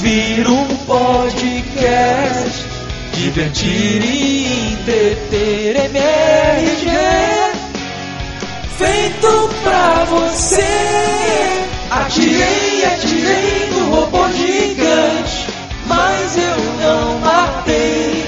[0.00, 2.64] ouvir um podcast,
[3.12, 6.90] divertir e entreter MRG.
[8.78, 10.64] Feito pra você.
[11.90, 15.46] Atirei, atirei no robô gigante,
[15.86, 18.24] mas eu não matei.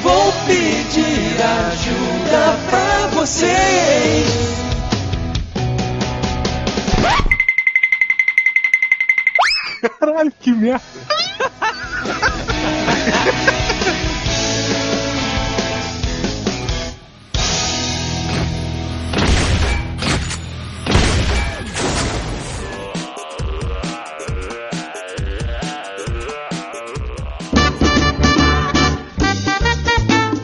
[0.00, 4.71] Vou pedir ajuda pra vocês.
[10.02, 10.82] Caralho, que merda.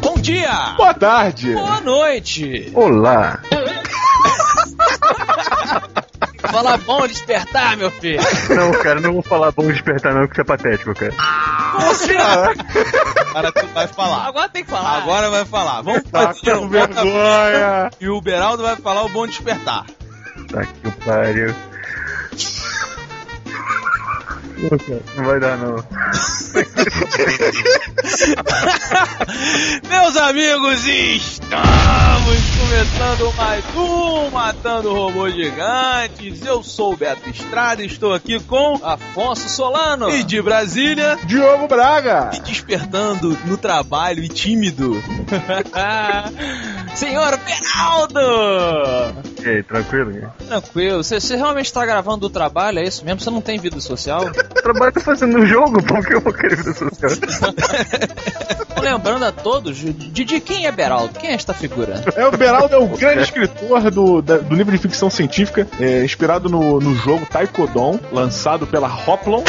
[0.00, 0.74] Bom dia!
[0.76, 1.52] Boa tarde.
[1.54, 2.70] Boa noite!
[2.74, 3.42] Olá.
[6.58, 8.20] Fala bom despertar, meu filho!
[8.50, 11.14] Não, cara, não vou falar bom despertar não, que isso é patético, cara.
[11.82, 12.16] Você!
[13.32, 14.26] Cara, tu vai falar.
[14.26, 14.96] Agora tem que falar.
[14.96, 15.82] Agora vai falar.
[15.82, 17.90] Vamos Tá fazer com um vergonha.
[18.00, 19.86] E o Beraldo vai falar o bom despertar.
[20.50, 21.54] Tá que o pariu.
[25.16, 25.76] Não vai dar, não.
[29.88, 32.07] Meus amigos, estamos
[32.68, 36.44] começando mais um Matando Robôs Gigantes.
[36.44, 40.10] Eu sou o Beto Estrada e estou aqui com Afonso Solano!
[40.10, 42.30] e de Brasília Diogo Braga.
[42.34, 45.02] e despertando no trabalho e tímido.
[46.94, 49.27] Senhor Beraldo!
[49.44, 50.32] E aí, tranquilo?
[50.46, 53.20] Tranquilo, você, realmente está gravando do trabalho, é isso mesmo?
[53.20, 54.24] Você não tem vida social?
[54.34, 57.10] Eu trabalho fazendo um jogo, por que eu vou querer vida social?
[58.82, 61.18] Lembrando a todos de, de quem é Beraldo?
[61.18, 62.02] Quem é esta figura?
[62.16, 66.04] É, o Beraldo é o grande escritor do, da- do livro de ficção científica, é,
[66.04, 69.42] inspirado no, no jogo Taekwondo, lançado pela Hoplon.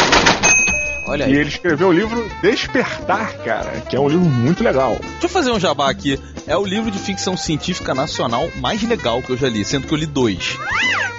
[1.09, 1.35] Olha E aí.
[1.35, 4.95] ele escreveu o livro Despertar, cara, que é um livro muito legal.
[5.01, 6.19] Deixa eu fazer um jabá aqui.
[6.47, 9.93] É o livro de ficção científica nacional mais legal que eu já li, sendo que
[9.93, 10.57] eu li dois.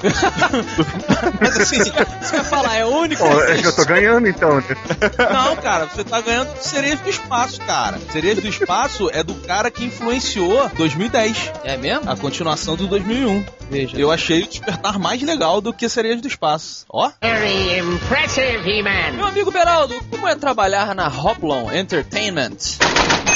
[1.41, 3.23] Mas assim, Você vai falar, é o único.
[3.23, 4.65] Pô, é que eu tô ganhando então, né?
[5.33, 7.99] Não, cara, você tá ganhando cerejas do espaço, cara.
[8.11, 12.11] Cerejas do espaço é do cara que influenciou 2010, É mesmo?
[12.11, 13.45] a continuação do 2001.
[13.71, 13.97] Veja.
[13.97, 16.85] Eu achei o despertar mais legal do que cerejas do espaço.
[16.89, 19.13] Ó, Very impressive, He-Man.
[19.17, 22.57] Meu amigo Beraldo, como é trabalhar na Hoplon Entertainment?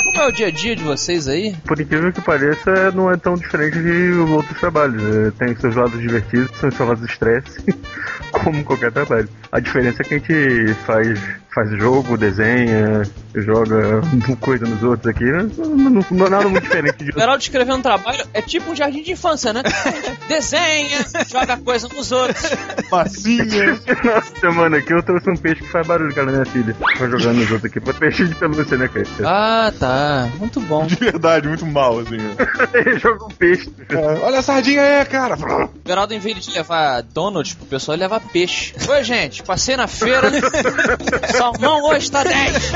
[0.05, 1.57] Como é o dia a dia de vocês aí?
[1.65, 5.03] Por incrível que pareça, não é tão diferente de outros trabalhos.
[5.03, 7.65] É, Tem seus lados divertidos, tem seus lados de estresse,
[8.45, 9.29] como qualquer trabalho.
[9.51, 11.19] A diferença é que a gente faz,
[11.55, 13.03] faz jogo, desenha,
[13.35, 14.03] joga
[14.41, 15.25] coisa nos outros aqui.
[15.25, 18.71] Não, não, não é nada muito diferente de O Beraldo escrevendo um trabalho é tipo
[18.71, 19.63] um jardim de infância, né?
[20.29, 22.43] Desenha, joga coisa nos outros.
[22.91, 23.81] Massinha.
[24.05, 26.77] Nossa, semana aqui eu trouxe um peixe que faz barulho, cara, minha filha.
[26.99, 27.81] Foi jogando nos outros aqui.
[27.81, 29.07] Foi peixe de pelúcia, né, cara?
[29.25, 30.29] Ah, tá.
[30.39, 30.87] Muito bom.
[30.87, 32.17] De verdade, muito mal, assim.
[32.75, 33.73] Ele joga um peixe.
[33.89, 35.35] É, olha a sardinha aí, cara.
[35.37, 38.75] O Beraldo, em vez de levar donuts pro pessoal, ele leva peixe.
[38.89, 40.29] Oi, gente, passei na feira.
[41.39, 42.73] Salmão hoje tá 10.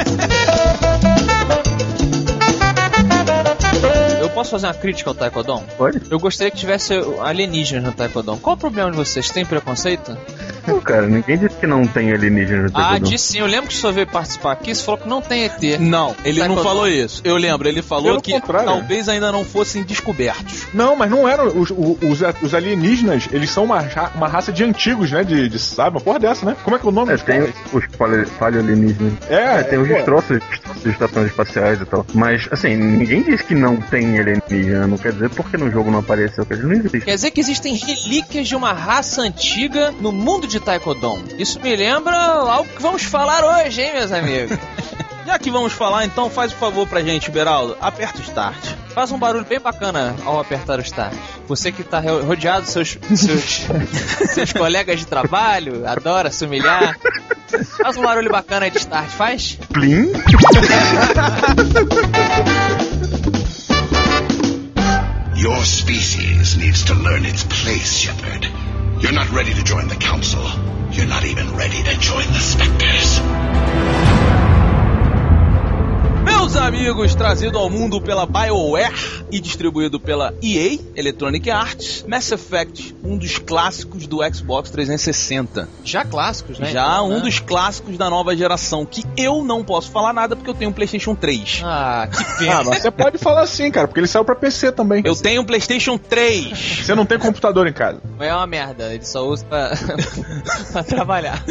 [4.20, 5.60] Eu posso fazer uma crítica ao Taekwondo?
[5.76, 6.00] Pode?
[6.08, 8.36] Eu gostaria que tivesse alienígenas no Taekwondo.
[8.36, 9.30] Qual o problema de vocês?
[9.30, 10.16] Tem preconceito?
[10.68, 13.38] Não, cara, ninguém disse que não tem alienígena no Ah, disse sim.
[13.40, 15.78] Eu lembro que o senhor veio participar aqui, você falou que não tem ET.
[15.80, 16.62] não, ele não Taekwondo.
[16.62, 17.20] falou isso.
[17.24, 18.66] Eu lembro, ele falou Pelo que contrário.
[18.68, 20.66] talvez ainda não fossem descobertos.
[20.74, 21.46] Não, mas não eram.
[21.48, 23.84] Os, os, os alienígenas, eles são uma,
[24.14, 25.24] uma raça de antigos, né?
[25.24, 25.96] De, de sabe?
[25.96, 26.56] Uma porra dessa, né?
[26.62, 27.54] Como é que é o nome É, tem caras?
[27.72, 29.12] os paleo- paleoalienígenas.
[29.28, 32.04] É, É, tem os destroços, destroços de estações espaciais e tal.
[32.14, 34.86] Mas, assim, ninguém disse que não tem alienígena.
[34.86, 37.00] Não quer dizer porque no jogo não apareceu, que eles não existem.
[37.00, 41.22] Quer dizer que existem relíquias de uma raça antiga no mundo de Taekwondo.
[41.38, 44.58] Isso me lembra algo que vamos falar hoje, hein, meus amigos?
[45.26, 47.76] Já que vamos falar, então faz o favor pra gente, Beraldo.
[47.82, 48.56] Aperta o start.
[48.94, 51.12] Faz um barulho bem bacana ao apertar o start.
[51.46, 53.66] Você que tá ro- rodeado dos seus, seus,
[54.32, 56.96] seus colegas de trabalho, adora se humilhar.
[57.82, 59.58] Faz um barulho bacana aí de start, faz?
[59.70, 60.12] Plim?
[65.36, 68.46] Your species needs to learn its place, Shepard.
[69.00, 70.42] You're not ready to join the Council.
[70.90, 74.07] You're not even ready to join the Spectres.
[76.28, 78.92] Meus amigos, trazido ao mundo pela BioWare
[79.30, 85.66] e distribuído pela EA, Electronic Arts, Mass Effect, um dos clássicos do Xbox 360.
[85.82, 86.70] Já clássicos, né?
[86.70, 87.20] Já Então, um né?
[87.20, 90.72] dos clássicos da nova geração, que eu não posso falar nada porque eu tenho um
[90.74, 91.62] PlayStation 3.
[91.64, 92.64] Ah, que Ah, pena.
[92.64, 95.02] mas você pode falar assim, cara, porque ele saiu pra PC também.
[95.06, 96.84] Eu tenho um PlayStation 3.
[96.88, 98.00] Você não tem computador em casa.
[98.20, 99.70] É uma merda, ele só usa pra,
[100.72, 101.42] pra trabalhar.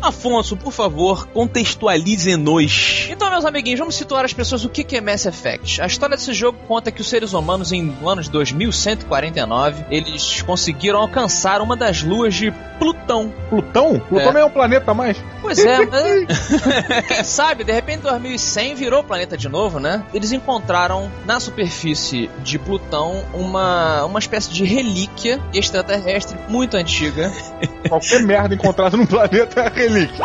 [0.00, 3.08] Afonso, por favor, contextualize-nos.
[3.10, 5.80] Então, meus amiguinhos, vamos situar as pessoas o que é Mass Effect.
[5.82, 10.40] A história desse jogo conta que os seres humanos, em no ano de 2149, eles
[10.42, 13.32] conseguiram alcançar uma das luas de Plutão.
[13.48, 14.00] Plutão?
[14.08, 14.32] Plutão É.
[14.32, 15.16] nem é um planeta a mais.
[15.40, 20.02] Pois é, mas quem sabe, de repente 2100 virou planeta de novo, né?
[20.12, 27.30] Eles encontraram na superfície de Plutão uma, uma espécie de relíquia extraterrestre muito antiga.
[27.88, 30.24] Qualquer merda encontrada num planeta é relíquia.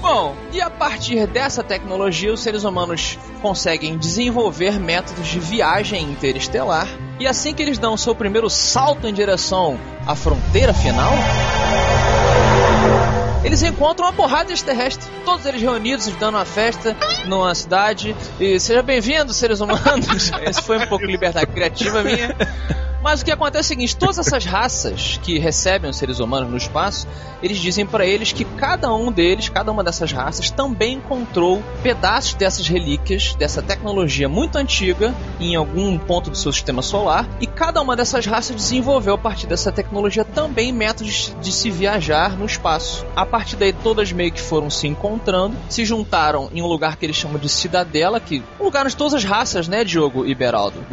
[0.00, 1.85] Bom, e a partir dessa tecnologia,
[2.32, 6.86] os seres humanos conseguem desenvolver métodos de viagem interestelar.
[7.18, 11.12] E assim que eles dão o seu primeiro salto em direção à fronteira final,
[13.44, 15.08] eles encontram uma porrada de extraterrestres.
[15.24, 16.96] Todos eles reunidos, dando uma festa
[17.26, 18.14] numa cidade.
[18.40, 20.30] E seja bem-vindo, seres humanos.
[20.42, 22.36] Esse foi um pouco liberdade criativa minha.
[23.06, 26.50] Mas o que acontece é o seguinte: todas essas raças que recebem os seres humanos
[26.50, 27.06] no espaço,
[27.40, 32.34] eles dizem para eles que cada um deles, cada uma dessas raças, também encontrou pedaços
[32.34, 37.80] dessas relíquias, dessa tecnologia muito antiga, em algum ponto do seu sistema solar, e cada
[37.80, 43.06] uma dessas raças desenvolveu a partir dessa tecnologia também métodos de se viajar no espaço.
[43.14, 47.06] A partir daí, todas meio que foram se encontrando, se juntaram em um lugar que
[47.06, 50.84] eles chamam de Cidadela, que um lugar onde todas as raças, né, Diogo e Beraldo,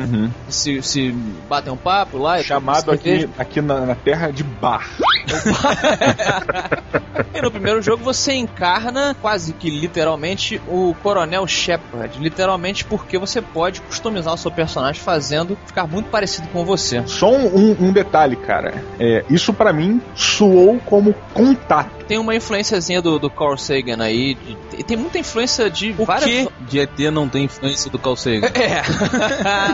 [0.47, 1.11] se, se
[1.49, 4.87] batem um papo lá e Chamado aqui, aqui na, na Terra de bar.
[7.33, 12.19] E no primeiro jogo você encarna quase que literalmente o Coronel Shepard.
[12.19, 17.03] Literalmente porque você pode customizar o seu personagem fazendo ficar muito parecido com você.
[17.07, 18.83] Só um, um- detalhe, cara.
[18.99, 22.02] É, isso pra mim soou como contato.
[22.07, 24.35] Tem uma influenciazinha do, do Carl Sagan aí.
[24.35, 26.25] de- tem muita influência de Por várias.
[26.29, 28.47] que de ET não tem influência do Carl Sagan?
[28.53, 28.81] É.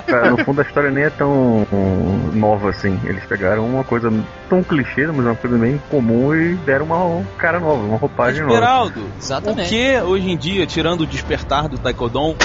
[0.06, 1.66] Cara, no fundo a história nem é tão
[2.34, 3.00] nova assim.
[3.06, 4.12] Eles pegaram uma coisa
[4.50, 8.54] tão clichê, mas uma coisa bem comum e deram uma cara nova, uma roupagem nova.
[8.56, 9.70] Geraldo, o Exatamente.
[9.70, 12.36] que hoje em dia, tirando o despertar do Taekwondo,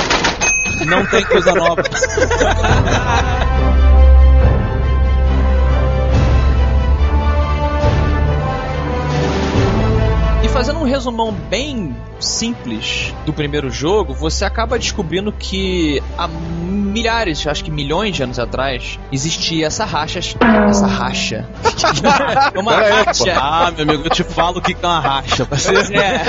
[0.87, 1.83] não tem coisa nova?
[10.55, 17.65] fazendo um resumão bem simples do primeiro jogo, você acaba descobrindo que há milhares, acho
[17.65, 20.19] que milhões de anos atrás, existia essa racha.
[20.19, 21.49] Essa racha.
[22.57, 23.35] uma racha.
[23.37, 25.45] Ah, meu amigo, eu te falo o que é uma racha.
[25.45, 25.75] Você...
[25.95, 26.25] É.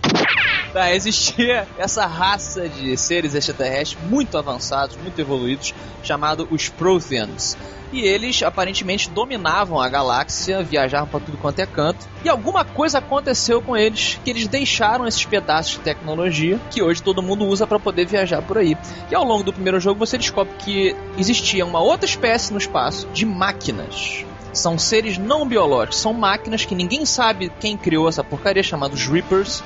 [0.72, 7.56] Tá, existia essa raça de seres extraterrestres muito avançados, muito evoluídos, chamado os Protheans.
[7.92, 12.06] E eles aparentemente dominavam a galáxia, viajavam para tudo quanto é canto.
[12.24, 17.02] E alguma coisa aconteceu com eles, que eles deixaram esses pedaços de tecnologia que hoje
[17.02, 18.76] todo mundo usa para poder viajar por aí.
[19.10, 23.08] E ao longo do primeiro jogo você descobre que existia uma outra espécie no espaço
[23.12, 24.24] de máquinas.
[24.52, 29.62] São seres não biológicos, são máquinas que ninguém sabe quem criou essa porcaria, chamados Reapers,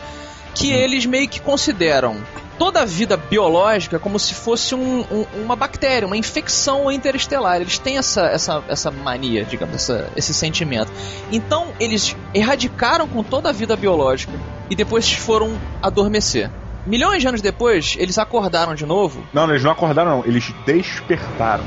[0.55, 2.17] que eles meio que consideram
[2.59, 7.57] toda a vida biológica como se fosse um- um- uma bactéria, uma infecção interestelar.
[7.61, 10.91] Eles têm essa, essa, essa mania, digamos, essa- esse sentimento.
[11.33, 14.33] Então, eles erradicaram com toda a vida biológica
[14.71, 16.49] e depois foram adormecer.
[16.87, 19.25] Milhões de anos depois, eles acordaram de novo.
[19.33, 20.25] Não, eles não acordaram, não.
[20.25, 21.65] Eles despertaram.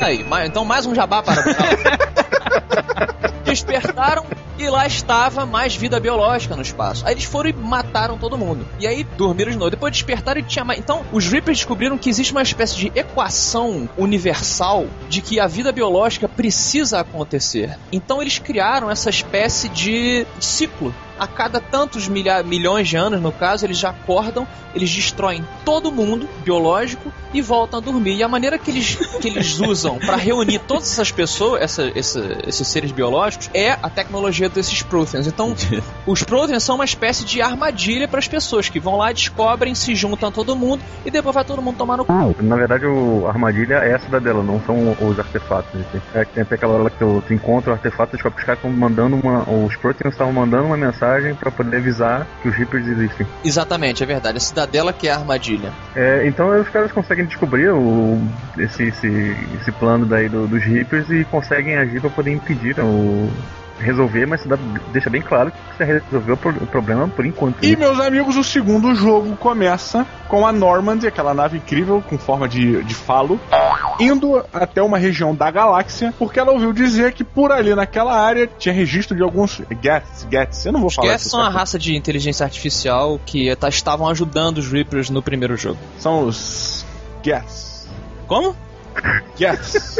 [0.00, 1.40] Aí, então mais um jabá para
[3.54, 4.26] Despertaram
[4.58, 7.06] e lá estava mais vida biológica no espaço.
[7.06, 8.66] Aí eles foram e mataram todo mundo.
[8.78, 9.70] E aí dormiram de novo.
[9.70, 10.78] Depois despertaram e tinha mais.
[10.78, 15.72] Então, os Reapers descobriram que existe uma espécie de equação universal de que a vida
[15.72, 17.78] biológica precisa acontecer.
[17.92, 20.94] Então, eles criaram essa espécie de ciclo.
[21.18, 25.92] A cada tantos milha- milhões de anos, no caso, eles já acordam, eles destroem todo
[25.92, 28.16] mundo biológico e voltam a dormir.
[28.16, 32.38] E a maneira que eles, que eles usam para reunir todas essas pessoas, essa, essa-
[32.46, 35.26] esses seres biológicos, é a tecnologia desses Protheans.
[35.28, 35.54] Então,
[36.06, 39.94] os Protheans são uma espécie de armadilha para as pessoas que vão lá, descobrem, se
[39.94, 42.12] juntam todo mundo e depois vai todo mundo tomar no cu.
[42.42, 45.70] Na verdade, o, a armadilha é essa da dela, não são os artefatos.
[45.80, 46.00] assim.
[46.14, 48.70] É que tem até aquela hora que tu, tu encontra o artefato, os caras estão
[48.70, 49.48] mandando uma.
[49.48, 51.03] Os Proteans estavam mandando uma mensagem
[51.38, 53.26] pra poder avisar que os Reapers existem.
[53.44, 54.38] Exatamente, é verdade.
[54.38, 55.72] A cidadela que é a armadilha.
[55.94, 58.20] É, então os caras conseguem descobrir o,
[58.58, 63.30] esse, esse, esse plano daí do- dos Reapers e conseguem agir pra poder impedir o,
[63.78, 64.58] resolver, mas dá-
[64.92, 67.62] deixa bem claro que você resolveu o pro- o problema por enquanto.
[67.64, 67.76] E, né?
[67.76, 72.82] meus amigos, o segundo jogo começa com a Normandy, aquela nave incrível com forma de,
[72.84, 73.38] de falo,
[74.00, 78.46] indo até uma região da galáxia, porque ela ouviu dizer que por ali naquela área
[78.58, 81.50] tinha registro de alguns Gets, Gets, eu não vou Os falar isso, são a tá?
[81.50, 85.78] raça de inteligência artificial que tá- estavam ajudando os Reapers no primeiro jogo.
[85.98, 86.84] São os
[87.24, 87.88] Gets.
[88.26, 88.54] Como?
[89.36, 89.98] Gets.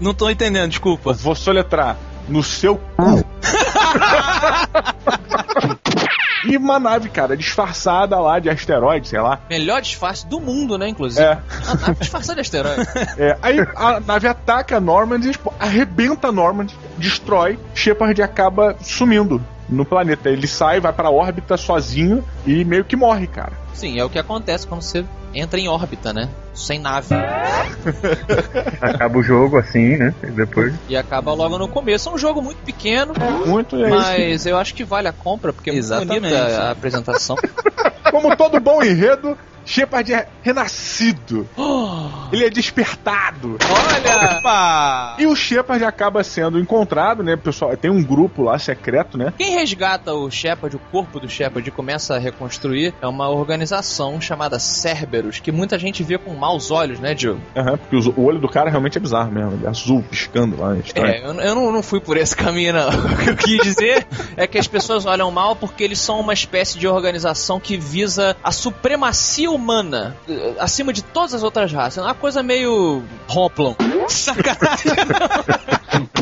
[0.00, 1.12] Não tô entendendo, desculpa.
[1.12, 1.96] Vou soletrar
[2.28, 3.24] no seu cu.
[6.46, 9.40] e uma nave, cara, disfarçada lá de asteroide, sei lá.
[9.48, 11.22] Melhor disfarce do mundo, né, inclusive.
[11.22, 11.38] É.
[11.66, 12.86] A nave disfarçada de asteroide.
[13.18, 19.42] É, aí a nave ataca a Normandy, tipo, arrebenta a Normandy, destrói, Shepard acaba sumindo
[19.68, 20.28] no planeta.
[20.28, 23.52] Ele sai, vai pra órbita sozinho e meio que morre, cara.
[23.72, 25.04] Sim, é o que acontece quando você
[25.36, 26.28] entra em órbita, né?
[26.54, 27.14] Sem nave.
[28.80, 30.14] Acaba o jogo assim, né?
[30.22, 30.74] E depois.
[30.88, 32.08] E acaba logo no começo.
[32.08, 33.12] É um jogo muito pequeno,
[33.44, 33.90] Muito é isso.
[33.90, 37.36] mas eu acho que vale a compra, porque é muito bonita a apresentação.
[38.10, 41.46] Como todo bom enredo, Shepard é renascido.
[42.32, 43.58] Ele é despertado.
[43.68, 44.38] Olha!
[44.38, 45.16] Opa!
[45.18, 47.36] E o Shepard acaba sendo encontrado, né?
[47.36, 49.32] Pessoal, tem um grupo lá secreto, né?
[49.36, 54.20] Quem resgata o Shepard, o corpo do Shepard e começa a reconstruir é uma organização
[54.20, 57.40] chamada Cerberus, que muita gente vê com maus olhos, né, Diogo?
[57.56, 59.52] Aham, porque os- o olho do cara realmente é bizarro mesmo.
[59.52, 60.76] Ele é azul, piscando lá.
[60.76, 61.06] é estranho.
[61.08, 62.88] É, eu, eu não, não fui por esse caminho, não.
[62.88, 64.06] O que eu quis dizer
[64.36, 68.36] é que as pessoas olham mal porque eles são uma espécie de organização que visa
[68.42, 70.16] a supremacia humana
[70.58, 71.98] acima de todas as outras raças.
[71.98, 73.74] É uma coisa meio Hoplon.
[74.08, 74.92] Sacanagem!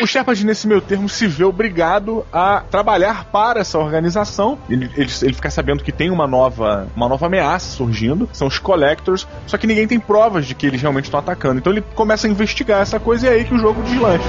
[0.00, 4.58] O Shepard, nesse meio termo, se vê obrigado a trabalhar para essa organização.
[4.68, 8.58] Ele, ele, ele fica sabendo que tem uma nova, uma nova ameaça surgindo, são os
[8.58, 11.60] Collectors, só que ninguém tem provas de que eles realmente estão atacando.
[11.60, 14.24] Então ele começa a investigar essa coisa e é aí que o jogo deslancha.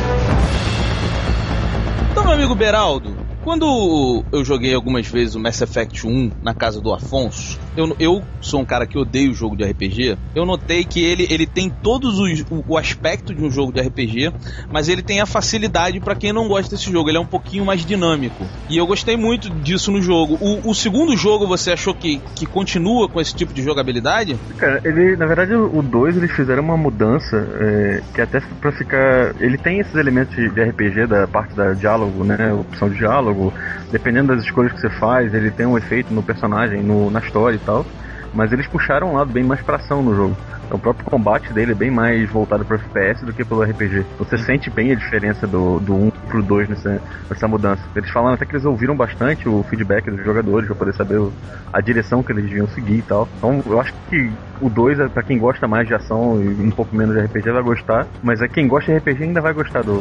[2.11, 6.79] Então, meu amigo Beraldo, quando eu joguei algumas vezes o Mass Effect 1 na casa
[6.79, 10.83] do Afonso, eu, eu sou um cara que odeia o jogo de RPG, eu notei
[10.83, 14.31] que ele, ele tem todos os, o, o aspecto de um jogo de RPG,
[14.71, 17.65] mas ele tem a facilidade pra quem não gosta desse jogo, ele é um pouquinho
[17.65, 18.45] mais dinâmico.
[18.69, 20.37] E eu gostei muito disso no jogo.
[20.41, 24.37] O, o segundo jogo você achou que, que continua com esse tipo de jogabilidade?
[24.57, 29.35] Cara, ele, na verdade, o 2 eles fizeram uma mudança é, que até pra ficar.
[29.39, 32.53] Ele tem esses elementos de, de RPG da parte da diálogo, né?
[32.53, 33.53] Opção de diálogo.
[33.91, 37.55] Dependendo das escolhas que você faz, ele tem um efeito no personagem, no, na história
[37.65, 37.85] tal.
[38.33, 40.37] Mas eles puxaram um lado bem mais pra ação no jogo.
[40.65, 44.05] Então, o próprio combate dele é bem mais voltado pro FPS do que pelo RPG.
[44.19, 47.81] Você sente bem a diferença do, do 1 pro 2 nessa, nessa mudança.
[47.95, 51.31] Eles falam até que eles ouviram bastante o feedback dos jogadores pra poder saber o-
[51.71, 53.27] a direção que eles deviam seguir e tal.
[53.37, 54.31] Então, eu acho que
[54.61, 57.51] o 2 é pra quem gosta mais de ação e um pouco menos de RPG
[57.51, 59.93] vai gostar, mas é quem gosta de RPG ainda vai gostar do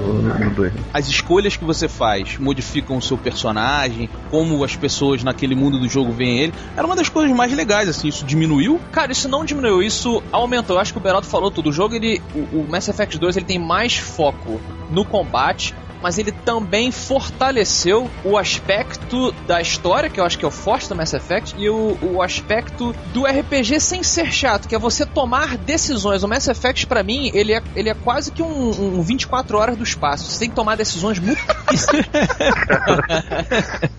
[0.54, 0.72] 2.
[0.92, 5.88] As escolhas que você faz modificam o seu personagem, como as pessoas naquele mundo do
[5.88, 6.54] jogo veem ele.
[6.76, 8.80] Era uma das coisas mais legais, assim, isso diminuiu.
[8.92, 10.53] Cara, isso não diminuiu, isso aumentou.
[10.54, 11.70] Eu acho que o Beraldo falou tudo.
[11.70, 16.18] O jogo, ele, o, o Mass Effect 2, ele tem mais foco no combate, mas
[16.18, 20.94] ele também fortaleceu o aspecto da história, que eu acho que é o forte do
[20.94, 25.56] Mass Effect, e o, o aspecto do RPG sem ser chato, que é você tomar
[25.56, 26.22] decisões.
[26.22, 29.78] O Mass Effect, pra mim, ele é, ele é quase que um, um 24 horas
[29.78, 30.30] do espaço.
[30.30, 31.40] Você tem que tomar decisões muito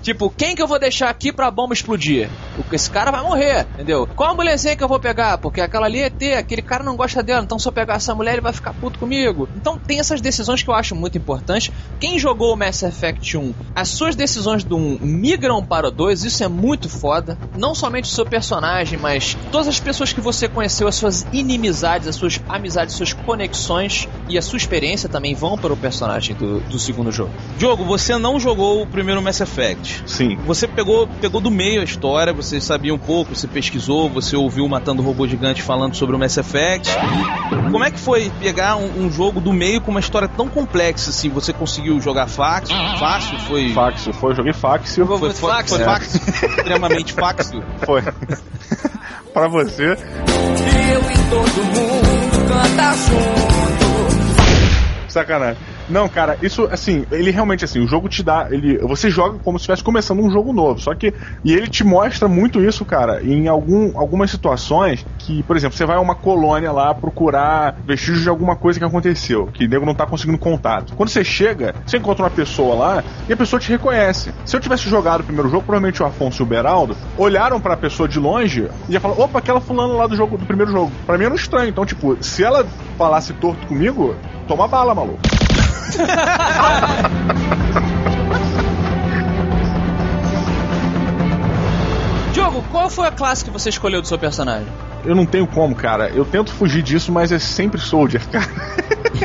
[0.04, 2.30] tipo, quem que eu vou deixar aqui pra bomba explodir?
[2.72, 4.08] Esse cara vai morrer, entendeu?
[4.16, 5.40] Qual ambulância que eu vou pegar?
[5.40, 8.14] Porque aquela ali é T, aquele cara não gosta dela, então se eu pegar essa
[8.14, 9.50] mulher ele vai ficar puto comigo.
[9.56, 11.72] Então tem essas decisões que eu acho muito importantes.
[12.00, 16.26] Quem jogou o Mass Effect 1, as suas decisões do 1 migram para o 2,
[16.26, 17.38] isso é muito foda.
[17.58, 22.08] Não somente o seu personagem, mas todas as pessoas que você conheceu, as suas inimizades,
[22.08, 26.36] as suas amizades, as suas conexões e a sua experiência também vão para o personagem
[26.36, 27.32] do, do segundo jogo.
[27.58, 30.04] Diogo, você não jogou o primeiro Mass Effect.
[30.06, 30.38] Sim.
[30.46, 34.68] Você pegou, pegou do meio a história, você sabia um pouco, você pesquisou, você ouviu
[34.68, 36.90] Matando Robô Gigante falando sobre o Mass Effect.
[37.72, 41.10] Como é que foi pegar um, um jogo do meio com uma história tão complexa
[41.10, 41.30] assim?
[41.30, 42.76] Você conseguiu jogar fácil?
[43.00, 43.40] Fácil?
[43.42, 43.74] Foi.
[43.74, 45.06] Fácil, foi, joguei fácil.
[45.06, 46.22] Foi, foi, foi fácil?
[46.58, 47.64] Extremamente fácil.
[47.86, 48.02] Foi.
[49.34, 49.84] pra você.
[49.84, 53.56] Eu e todo mundo canta junto.
[55.10, 55.75] Sacanagem.
[55.88, 58.48] Não, cara, isso, assim, ele realmente, assim, o jogo te dá.
[58.50, 60.80] Ele, você joga como se estivesse começando um jogo novo.
[60.80, 61.14] Só que.
[61.44, 65.86] E ele te mostra muito isso, cara, em algum, algumas situações que, por exemplo, você
[65.86, 69.86] vai a uma colônia lá procurar vestígios de alguma coisa que aconteceu, que o nego
[69.86, 70.96] não tá conseguindo contato.
[70.96, 74.32] Quando você chega, você encontra uma pessoa lá e a pessoa te reconhece.
[74.46, 77.78] Se eu tivesse jogado o primeiro jogo, provavelmente o Afonso e o Beraldo olharam pra
[77.78, 80.92] pessoa de longe e já falaram: opa, aquela fulana lá do jogo do primeiro jogo.
[81.06, 81.70] Pra mim era um estranho.
[81.70, 82.66] Então, tipo, se ela
[82.98, 84.16] falasse torto comigo,
[84.48, 85.45] toma bala, maluco.
[92.34, 94.68] Diogo, qual foi a classe que você escolheu do seu personagem?
[95.06, 96.10] Eu não tenho como, cara.
[96.10, 98.50] Eu tento fugir disso, mas é sempre Soldier, cara.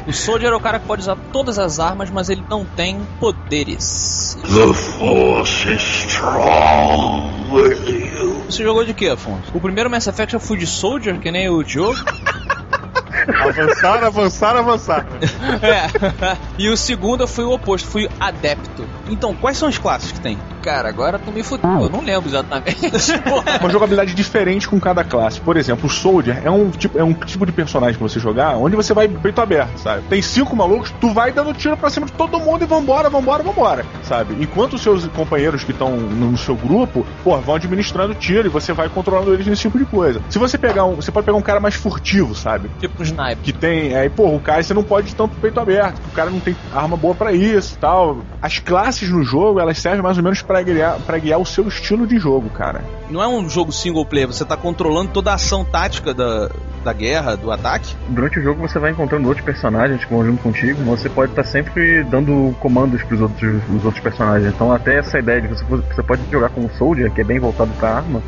[0.06, 3.00] O Soldier é o cara que pode usar todas as armas, mas ele não tem
[3.18, 4.38] poderes.
[4.42, 8.44] The Force is strong with you.
[8.48, 9.50] Você jogou de quê, Afonso?
[9.52, 11.98] O primeiro Mass Effect eu fui de Soldier, que nem o Diogo.
[13.28, 15.06] Avançar, avançar, avançar.
[15.62, 16.36] é.
[16.58, 18.86] E o segundo eu fui o oposto, fui Adepto.
[19.08, 20.38] Então, quais são as classes que tem?
[20.62, 22.78] Cara, agora tu me fudeu, eu não lembro exatamente.
[23.60, 25.40] Uma jogabilidade diferente com cada classe.
[25.40, 28.56] Por exemplo, o Soldier é um tipo, é um tipo de personagem que você jogar
[28.56, 30.02] onde você vai peito aberto, sabe?
[30.08, 33.42] Tem cinco malucos, tu vai dando tiro pra cima de todo mundo e vambora, vambora,
[33.42, 34.36] vambora, sabe?
[34.40, 38.72] Enquanto os seus companheiros que estão no seu grupo, pô, vão administrando tiro e você
[38.72, 40.20] vai controlando eles nesse tipo de coisa.
[40.28, 40.96] Se você pegar um.
[40.96, 42.70] Você pode pegar um cara mais furtivo, sabe?
[42.80, 43.38] tipo um sniper.
[43.42, 43.94] que tem.
[43.94, 46.40] Aí, pô, o cara você não pode ir tanto peito aberto, porque o cara não
[46.40, 48.18] tem arma boa pra isso tal.
[48.40, 51.68] As classes no jogo, elas servem mais ou menos pra guiar, pra guiar o seu
[51.68, 52.80] estilo de jogo, cara.
[53.08, 56.50] Não é um jogo single player, você tá controlando toda a ação tática da,
[56.82, 57.94] da guerra, do ataque.
[58.08, 61.30] Durante o jogo você vai encontrando outros personagens que vão junto contigo, mas você pode
[61.30, 64.52] estar sempre dando comandos pros outros, os outros personagens.
[64.52, 67.38] Então até essa ideia de você, você pode jogar com o Soldier, que é bem
[67.38, 68.20] voltado pra arma,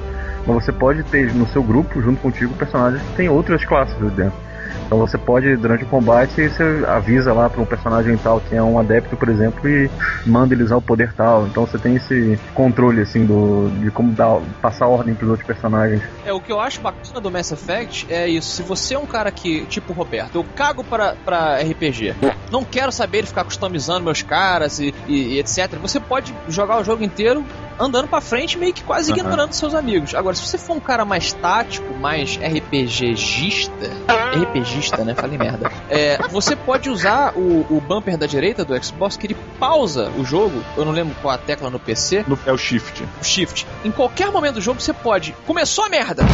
[0.47, 4.11] mas você pode ter no seu grupo, junto contigo, personagens que tem outras classes ali
[4.11, 4.51] dentro.
[4.87, 8.62] Então você pode, durante o combate, você avisa lá para um personagem tal que é
[8.62, 9.91] um adepto, por exemplo, e
[10.26, 11.47] manda ele usar o poder tal.
[11.47, 16.02] Então você tem esse controle, assim, do, de como dar, passar ordem pros outros personagens.
[16.25, 18.50] É, o que eu acho bacana do Mass Effect é isso.
[18.52, 22.14] Se você é um cara que, tipo o Roberto, eu cago pra, pra RPG,
[22.50, 25.76] não quero saber ficar customizando meus caras e, e- e etc.
[25.81, 27.45] Você pode jogar o jogo inteiro
[27.79, 30.14] andando pra frente, meio que quase ignorando seus amigos.
[30.14, 33.91] Agora, se você for um cara mais tático, mais RPGista,
[34.35, 35.14] RPGista, né?
[35.14, 35.71] Falei merda.
[35.91, 40.25] É, você pode usar o, o bumper da direita do Xbox que ele pausa o
[40.25, 40.62] jogo.
[40.76, 42.25] Eu não lembro qual a tecla no PC.
[42.26, 43.02] No- é o Shift.
[43.21, 43.67] o Shift.
[43.85, 45.35] Em qualquer momento do jogo você pode.
[45.47, 46.25] Começou a merda!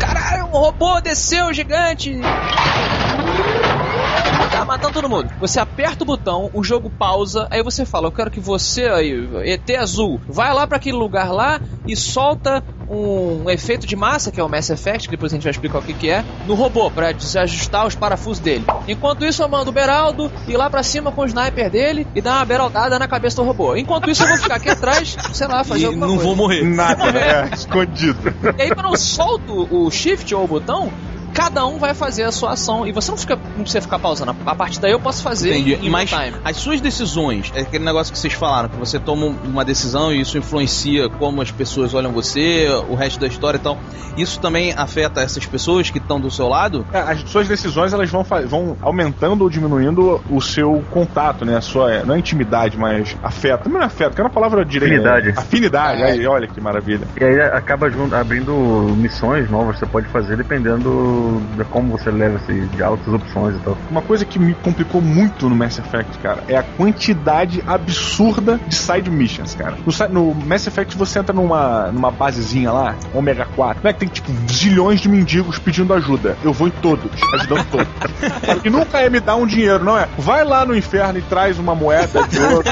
[0.00, 2.18] Caralho, um robô desceu gigante!
[4.70, 5.26] Matando todo mundo.
[5.40, 9.28] Você aperta o botão, o jogo pausa, aí você fala: Eu quero que você aí,
[9.42, 14.38] ET azul, vai lá pra aquele lugar lá e solta um efeito de massa, que
[14.40, 16.54] é o Mass Effect, que depois a gente vai explicar o que, que é, no
[16.54, 18.64] robô, pra desajustar os parafusos dele.
[18.86, 22.20] Enquanto isso, eu mando o Beraldo ir lá pra cima com o sniper dele e
[22.20, 23.74] dar uma beraldada na cabeça do robô.
[23.76, 26.28] Enquanto isso, eu vou ficar aqui atrás, sei lá, fazer E alguma não coisa.
[26.28, 26.62] vou morrer.
[26.64, 27.20] Nada, né?
[27.50, 28.18] É, escondido.
[28.58, 30.92] E aí, quando eu solto o shift ou o botão,
[31.40, 34.36] cada um vai fazer a sua ação e você não, fica, não precisa ficar pausando.
[34.44, 35.86] A partir daí eu posso fazer Entendi.
[35.86, 36.34] em, Mas time.
[36.44, 40.20] as suas decisões, é aquele negócio que vocês falaram, que você toma uma decisão e
[40.20, 43.78] isso influencia como as pessoas olham você, o resto da história e tal.
[44.18, 46.84] Isso também afeta essas pessoas que estão do seu lado?
[46.92, 51.56] É, as suas decisões elas vão, vão aumentando ou diminuindo o seu contato, né?
[51.56, 53.68] A sua, não é intimidade, mas afeto.
[53.68, 54.94] Não é afeto, que é uma palavra direita.
[54.94, 55.26] Afinidade.
[55.28, 55.34] né?
[55.38, 56.10] Afinidade, É.
[56.10, 57.06] aí, olha que maravilha.
[57.18, 57.86] E aí acaba
[58.20, 58.52] abrindo
[58.96, 63.56] missões novas que você pode fazer dependendo de como você leva assim, de altas opções
[63.56, 63.76] e tal.
[63.90, 68.74] Uma coisa que me complicou muito no Mass Effect, cara, é a quantidade absurda de
[68.74, 69.76] side missions, cara.
[69.84, 73.92] No, no Mass Effect você entra numa, numa basezinha lá, Omega 4, né?
[73.92, 76.36] Que tem tipo zilhões de mendigos pedindo ajuda.
[76.42, 77.88] Eu vou em todos, ajudando todos.
[78.64, 80.08] e nunca é me dar um dinheiro, não é?
[80.18, 82.64] Vai lá no inferno e traz uma moeda de ouro.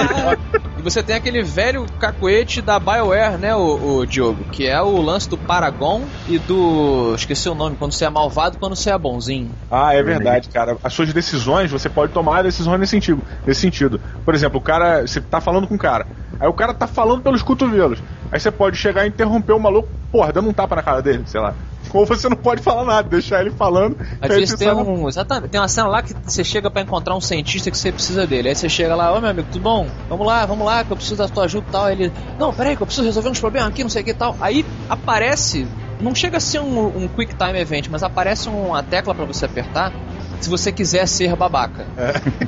[0.78, 4.44] E você tem aquele velho cacuete da BioWare, né, o, o Diogo?
[4.52, 7.14] Que é o lance do Paragon e do.
[7.16, 9.50] Esqueci o nome, quando você é malvado e quando você é bonzinho.
[9.70, 10.76] Ah, é verdade, cara.
[10.84, 13.22] As suas decisões, você pode tomar decisões nesse sentido.
[13.46, 14.00] Nesse sentido.
[14.24, 16.06] Por exemplo, o cara, você tá falando com o cara.
[16.40, 18.00] Aí o cara tá falando pelos cotovelos.
[18.30, 21.24] Aí você pode chegar e interromper o maluco, porra, dando um tapa na cara dele,
[21.26, 21.54] sei lá.
[21.94, 23.96] Ou você não pode falar nada, deixar ele falando.
[24.20, 25.08] Às vezes tem na- um.
[25.08, 28.26] Exatamente, tem uma cena lá que você chega pra encontrar um cientista que você precisa
[28.26, 28.50] dele.
[28.50, 29.86] Aí você chega lá, ô meu amigo, tudo bom?
[30.08, 31.84] Vamos lá, vamos lá, que eu preciso da tua ajuda e tal.
[31.86, 34.10] Aí ele, não, peraí, que eu preciso resolver uns problemas aqui, não sei o que
[34.10, 34.36] e tal.
[34.38, 35.66] Aí aparece,
[36.00, 39.44] não chega a ser um, um Quick Time Event, mas aparece uma tecla pra você
[39.44, 39.92] apertar.
[40.40, 41.84] Se você quiser ser babaca.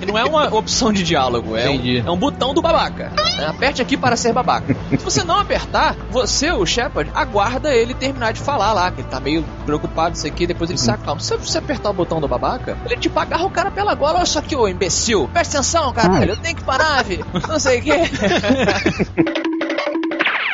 [0.00, 3.10] E não é uma opção de diálogo, é um, é um botão do babaca.
[3.36, 4.76] É, Aperte aqui para ser babaca.
[4.90, 9.08] Se você não apertar, você, o Shepard, aguarda ele terminar de falar lá, que ele
[9.08, 11.20] tá meio preocupado, isso aqui, depois ele se acalma.
[11.20, 14.26] Se você apertar o botão do babaca, ele tipo agarra o cara pela gola, olha
[14.26, 17.18] só aqui, ô imbecil, presta atenção, caralho, eu tenho que parar, vi.
[17.48, 17.92] Não sei o quê.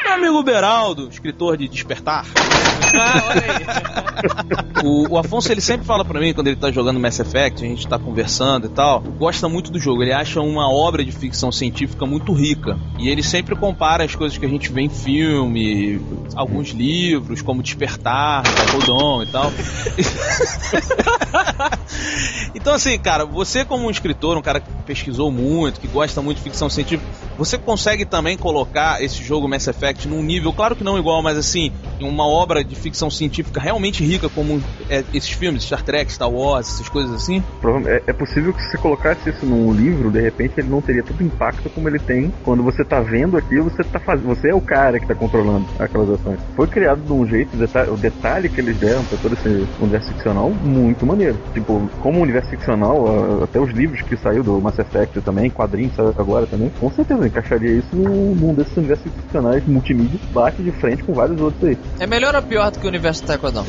[0.04, 2.24] Meu amigo Beraldo, escritor de Despertar,
[2.94, 3.66] Ah, olha aí.
[4.84, 7.68] O, o Afonso ele sempre fala pra mim quando ele tá jogando Mass Effect, a
[7.68, 10.02] gente tá conversando e tal, gosta muito do jogo.
[10.02, 12.78] Ele acha uma obra de ficção científica muito rica.
[12.98, 16.00] E ele sempre compara as coisas que a gente vê em filme,
[16.34, 19.52] alguns livros, como Despertar, Rodon e tal.
[22.54, 26.38] então, assim, cara, você como um escritor, um cara que pesquisou muito, que gosta muito
[26.38, 30.84] de ficção científica, você consegue também colocar esse jogo Mass Effect num nível, claro que
[30.84, 35.64] não igual, mas assim, uma obra de ficção científica realmente rica como é, esses filmes,
[35.64, 37.42] Star Trek, Star Wars, essas coisas assim?
[37.86, 41.02] É, é possível que se você colocasse isso num livro, de repente ele não teria
[41.02, 44.54] tanto impacto como ele tem quando você tá vendo aquilo, você tá fazendo, você é
[44.54, 46.38] o cara que tá controlando aquelas ações.
[46.54, 47.50] Foi criado de um jeito,
[47.92, 51.38] o detalhe, que eles deram pra todo esse universo ficcional, muito maneiro.
[51.52, 56.14] Tipo, como universo ficcional, até os livros que saiu do Mass Effect também, quadrinhos saiu
[56.16, 61.02] agora também, com certeza encaixaria isso no mundo desses universos ficcionais multimídia, bate de frente
[61.02, 61.78] com vários outros aí.
[61.98, 63.64] É melhor ou pior do que o universo Taekwondo?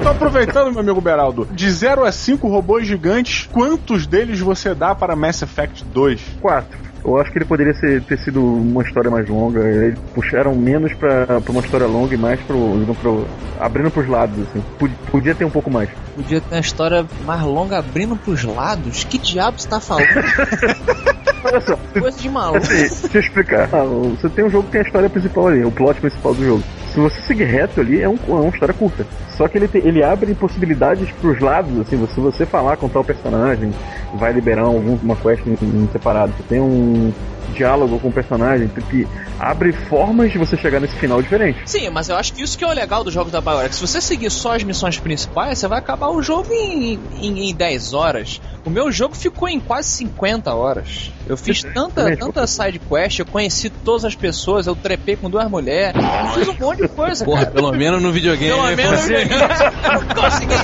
[0.00, 4.96] Então, aproveitando, meu amigo Beraldo, de 0 a 5 robôs gigantes, quantos deles você dá
[4.96, 6.20] para Mass Effect 2?
[6.40, 6.76] Quatro.
[7.04, 9.60] Eu acho que ele poderia ser, ter sido uma história mais longa.
[9.60, 12.56] Eles puxaram menos pra, pra uma história longa e mais pro.
[13.00, 13.26] pro
[13.60, 14.62] abrindo pros lados, assim.
[15.10, 15.88] Podia ter um pouco mais.
[16.14, 19.04] Podia ter uma história mais longa abrindo pros lados?
[19.04, 20.06] Que diabo você tá falando?
[21.44, 21.76] Olha só.
[21.98, 22.58] Coisa de maluco.
[22.58, 23.68] Assim, deixa eu explicar.
[23.72, 26.44] Ah, você tem um jogo que tem a história principal ali, o plot principal do
[26.44, 26.62] jogo.
[26.92, 29.06] Se você seguir reto ali, é, um, é uma história curta.
[29.36, 33.02] Só que ele, te, ele abre possibilidades pros lados, assim, se você falar com tal
[33.02, 33.72] personagem,
[34.14, 36.32] vai liberar alguma quest em, em separado.
[36.36, 37.12] Você tem um
[37.52, 39.06] diálogo com o personagem que
[39.38, 41.58] abre formas de você chegar nesse final diferente.
[41.66, 43.74] Sim, mas eu acho que isso que é o legal dos jogos da BioWare, que
[43.74, 47.54] se você seguir só as missões principais, você vai acabar o jogo em, em, em
[47.54, 48.40] 10 horas.
[48.64, 51.10] O meu jogo ficou em quase 50 horas.
[51.26, 55.50] Eu fiz tanta, tanta side quest, eu conheci todas as pessoas, eu trepei com duas
[55.50, 57.24] mulheres, eu fiz um monte de coisa.
[57.24, 57.50] Porra, cara.
[57.50, 58.52] pelo menos no videogame.
[58.52, 59.42] Pelo menos no videogame.
[59.42, 60.54] Eu consegui.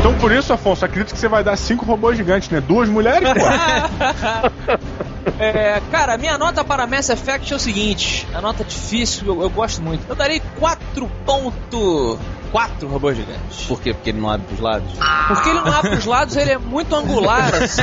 [0.00, 2.60] Então por isso, Afonso, acredito que você vai dar cinco robôs gigantes, né?
[2.60, 4.78] Duas mulheres, pô.
[5.38, 9.50] É, cara, minha nota para Mass Effect é o seguinte: a nota difícil, eu, eu
[9.50, 10.04] gosto muito.
[10.08, 10.40] Eu darei
[12.52, 13.66] 4.4 robôs gigantes.
[13.66, 13.92] Por quê?
[13.92, 14.92] Porque ele não abre pros lados?
[15.28, 17.82] Porque ele não abre pros lados, ele é muito angular, assim.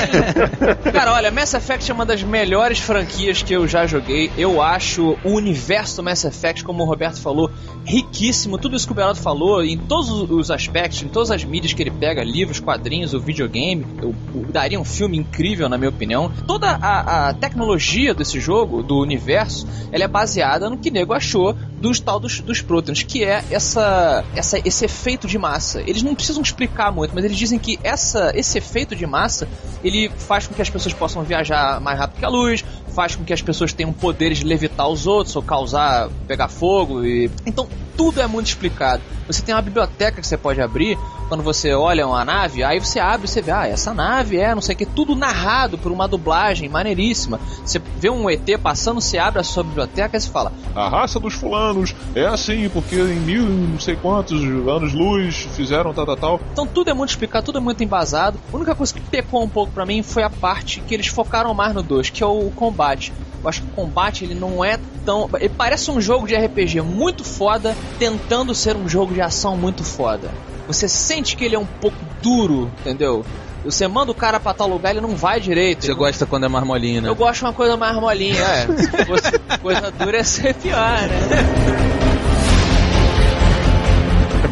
[0.91, 4.32] Cara, olha, Mass Effect é uma das melhores franquias que eu já joguei.
[4.38, 7.51] Eu acho o universo do Mass Effect, como o Roberto falou,
[7.86, 8.58] riquíssimo.
[8.58, 11.84] Tudo isso que o Beraldo falou, em todos os aspectos, em todas as mídias que
[11.84, 16.32] ele pega, livros, quadrinhos, o videogame, eu, eu daria um filme incrível, na minha opinião.
[16.47, 21.56] Toda a, a tecnologia desse jogo, do universo, ela é baseada no que nego achou
[21.80, 25.82] dos tal dos, dos prótons, que é essa, essa, esse efeito de massa.
[25.82, 29.48] Eles não precisam explicar muito, mas eles dizem que essa, esse efeito de massa
[29.84, 32.63] ele faz com que as pessoas possam viajar mais rápido que a luz,
[32.94, 37.04] faz com que as pessoas tenham poderes de levitar os outros ou causar, pegar fogo
[37.04, 39.01] e então tudo é muito explicado.
[39.27, 42.99] Você tem uma biblioteca que você pode abrir quando você olha uma nave, aí você
[42.99, 45.91] abre e você vê, ah, essa nave é, não sei o que, tudo narrado por
[45.91, 47.39] uma dublagem maneiríssima.
[47.63, 51.19] Você vê um ET passando, você abre a sua biblioteca e você fala, A raça
[51.19, 56.41] dos fulanos é assim, porque em mil não sei quantos anos-luz fizeram tal, tal, tal.
[56.53, 58.39] Então tudo é muito explicado, tudo é muito embasado.
[58.53, 61.53] A única coisa que pecou um pouco pra mim foi a parte que eles focaram
[61.53, 63.12] mais no 2, que é o combate.
[63.45, 65.29] Eu acho que o combate ele não é tão.
[65.39, 69.84] Ele parece um jogo de RPG muito foda, tentando ser um jogo de ação muito
[69.84, 70.31] foda.
[70.67, 73.23] Você sente que ele é um pouco duro, entendeu?
[73.63, 75.86] Você manda o cara pra tal lugar, ele não vai direito.
[75.86, 77.10] Você gosta quando é mais molinho, né?
[77.10, 78.65] Eu gosto de uma coisa mais molinha, é.
[78.77, 81.85] Se fosse coisa dura ia ser pior, né?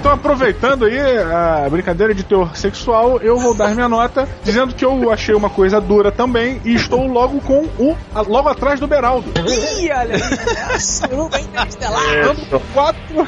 [0.04, 4.84] Então, aproveitando aí a brincadeira de teor sexual, eu vou dar minha nota dizendo que
[4.84, 7.96] eu achei uma coisa dura também e estou logo com o.
[8.28, 9.32] logo atrás do Beraldo.
[9.48, 12.04] Ih, olha aí, suruba interestelar.
[12.74, 13.26] Quatro.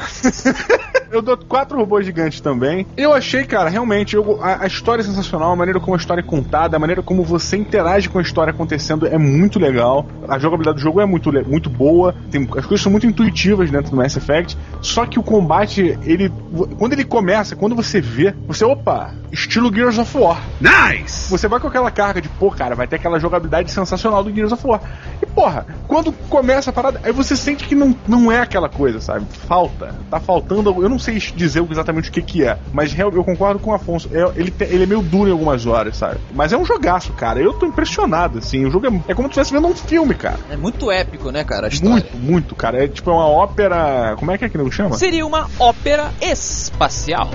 [1.16, 2.86] eu dou quatro robôs gigantes também.
[2.96, 6.20] Eu achei, cara, realmente, eu- a, a história é sensacional, a maneira como a história
[6.20, 10.06] é contada, a maneira como você interage com a história acontecendo é muito legal.
[10.28, 13.90] A jogabilidade do jogo é muito, muito boa, tem, as coisas são muito intuitivas dentro
[13.90, 14.56] do Mass Effect.
[14.80, 16.32] Só que o combate, ele.
[16.78, 20.40] Quando ele começa, quando você vê, você, opa, estilo Gears of War.
[20.60, 21.30] Nice!
[21.30, 24.52] Você vai com aquela carga de, pô, cara, vai ter aquela jogabilidade sensacional do Gears
[24.52, 24.80] of War.
[25.22, 29.00] E, porra, quando começa a parada, aí você sente que não, não é aquela coisa,
[29.00, 29.26] sabe?
[29.46, 29.94] Falta.
[30.10, 30.68] Tá faltando.
[30.68, 33.74] algo- Eu não sei dizer exatamente o que que é, mas eu concordo com o
[33.74, 34.08] Afonso.
[34.12, 36.18] É- ele, ele é meio duro em algumas horas, sabe?
[36.34, 37.40] Mas é um jogaço, cara.
[37.40, 38.64] Eu tô impressionado, assim.
[38.66, 40.38] O jogo é, é como se estivesse vendo um filme, cara.
[40.50, 41.68] É muito épico, né, cara.
[41.82, 42.84] Muito, muito, cara.
[42.84, 44.16] É tipo uma ópera.
[44.18, 44.96] Como é que é que não chama?
[44.96, 47.30] Seria uma ópera espacial.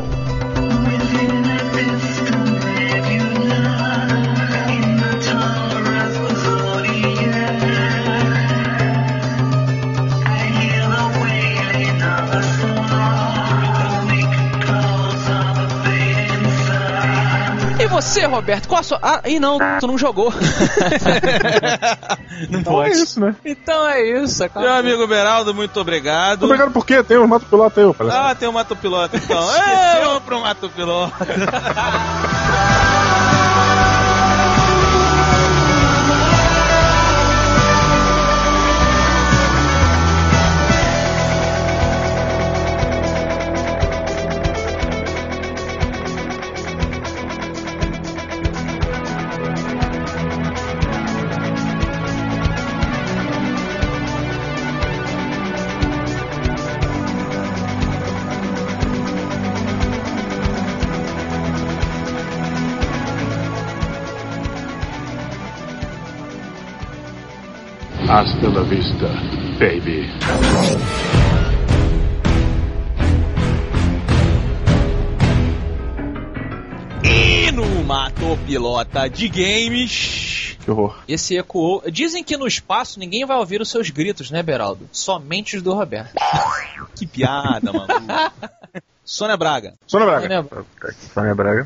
[18.12, 19.00] Você, Roberto, qual a sua.
[19.02, 20.32] Ah, ih, não, tu não jogou.
[22.50, 23.36] Não Então é isso, né?
[23.45, 24.43] então é isso.
[24.43, 24.63] acabou.
[24.67, 26.43] Meu amigo Beraldo, muito obrigado.
[26.43, 27.04] Obrigado por quê?
[27.04, 28.17] Tem um mato piloto aí, palhaço.
[28.17, 29.56] Ah, tem o Mato Piloto então.
[29.56, 31.13] é, vamos pro Mato Piloto.
[68.12, 69.08] Hasta la vista,
[69.58, 70.06] baby.
[77.06, 80.58] E no Mato Pilota de Games.
[80.60, 81.00] Que horror.
[81.08, 81.82] Esse ecoou.
[81.89, 84.89] Dizem que no espaço ninguém vai ouvir os seus gritos, né, Beraldo?
[84.91, 86.13] Somente os do Roberto.
[86.93, 87.88] Que piada, mano.
[89.06, 89.76] Sônia Braga.
[89.88, 90.28] Sônia Braga.
[90.28, 90.45] Né?
[91.13, 91.65] Sônia Braga.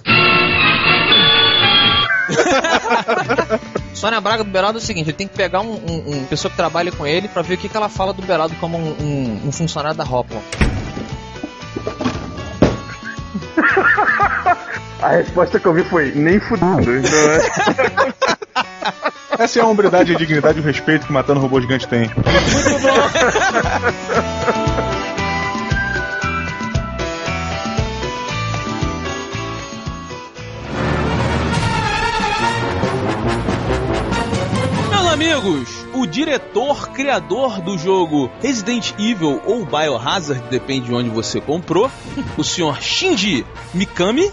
[3.96, 6.52] Sônia Braga do Beraldo é o seguinte: ele tem que pegar um, um, um pessoa
[6.52, 8.96] que trabalha com ele pra ver o que, que ela fala do Beraldo como um,
[9.02, 10.40] um- um funcionário da Hopla.
[15.02, 16.96] A resposta que eu vi foi nem fudendo.
[16.98, 18.14] Então, é...
[19.44, 22.10] Essa é a hombridade, a dignidade e o respeito que Matando Robô Gigante tem.
[22.10, 22.16] Meus
[35.26, 41.90] amigos, o diretor, criador do jogo Resident Evil ou Biohazard, depende de onde você comprou,
[42.38, 44.30] o senhor Shinji Mikami,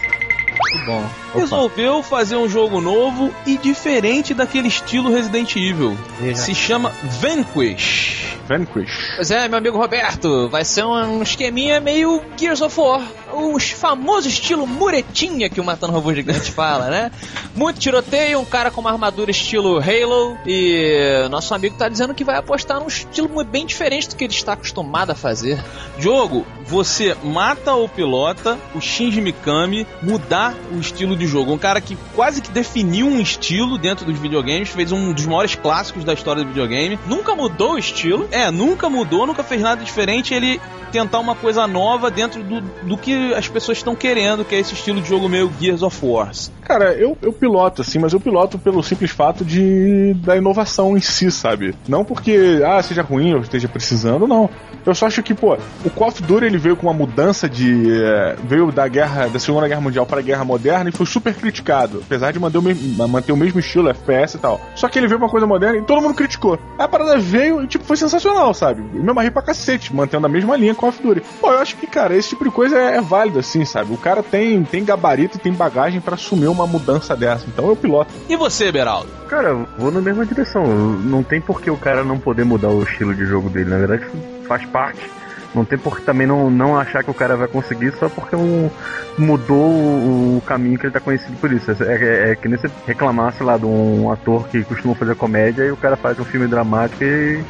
[0.85, 1.03] bom.
[1.33, 5.97] resolveu fazer um jogo novo e diferente daquele estilo Resident Evil.
[6.35, 8.37] Se chama Vanquish.
[8.47, 9.13] Vanquish.
[9.15, 13.01] Pois é, meu amigo Roberto, vai ser um esqueminha meio Gears of War.
[13.33, 17.11] O famoso estilo muretinha que o Matando Robô Gigante fala, né?
[17.55, 20.37] Muito tiroteio, um cara com uma armadura estilo Halo.
[20.45, 24.33] E nosso amigo tá dizendo que vai apostar num estilo bem diferente do que ele
[24.33, 25.63] está acostumado a fazer.
[25.97, 31.53] Jogo, você mata ou pilota o Shinji Mikami, mudar o estilo de jogo.
[31.53, 35.55] Um cara que quase que definiu um estilo dentro dos videogames, fez um dos maiores
[35.55, 36.99] clássicos da história do videogame.
[37.07, 38.27] Nunca mudou o estilo.
[38.33, 40.33] É, nunca mudou, nunca fez nada diferente.
[40.33, 40.59] Ele
[40.93, 44.75] tentar uma coisa nova dentro do, do que as pessoas estão querendo, que é esse
[44.75, 46.51] estilo de jogo meio Gears of Wars.
[46.61, 51.01] Cara, eu, eu piloto, assim, mas eu piloto pelo simples fato de da inovação em
[51.01, 51.75] si, sabe?
[51.87, 54.49] Não porque, ah, seja ruim ou esteja precisando, não.
[54.85, 58.01] Eu só acho que, pô, o Call of Duty ele veio com uma mudança de.
[58.01, 61.33] eh, veio da guerra, da Segunda Guerra Mundial para a Guerra Moderna e foi super
[61.33, 62.01] criticado.
[62.05, 64.59] Apesar de manter o, mesmo, manter o mesmo estilo, FPS e tal.
[64.75, 66.59] Só que ele veio uma coisa moderna e todo mundo criticou.
[66.77, 68.22] A parada veio e, tipo, foi sensacional,
[68.53, 68.83] sabe?
[68.93, 71.21] Eu me amarrei pra cacete, mantendo a mesma linha Call of Duty.
[71.41, 73.93] Pô, eu acho que, cara, esse tipo de coisa é, é válido, assim, sabe?
[73.93, 77.45] O cara tem, tem gabarito e tem bagagem pra assumir uma mudança dessa.
[77.47, 78.11] Então eu piloto.
[78.29, 79.07] E você, Beraldo?
[79.29, 80.63] Cara, eu vou na mesma direção.
[80.65, 83.69] Não tem por que o cara não poder mudar o estilo de jogo dele.
[83.69, 84.05] Na verdade,
[84.47, 85.09] faz parte.
[85.55, 88.35] Não tem por que também não, não achar que o cara vai conseguir só porque
[88.35, 88.71] um,
[89.19, 91.69] mudou o, o caminho que ele tá conhecido por isso.
[91.71, 95.15] É, é- é que nem você reclamar, sei lá, de um ator que costuma fazer
[95.15, 97.43] comédia e o cara faz um filme dramático e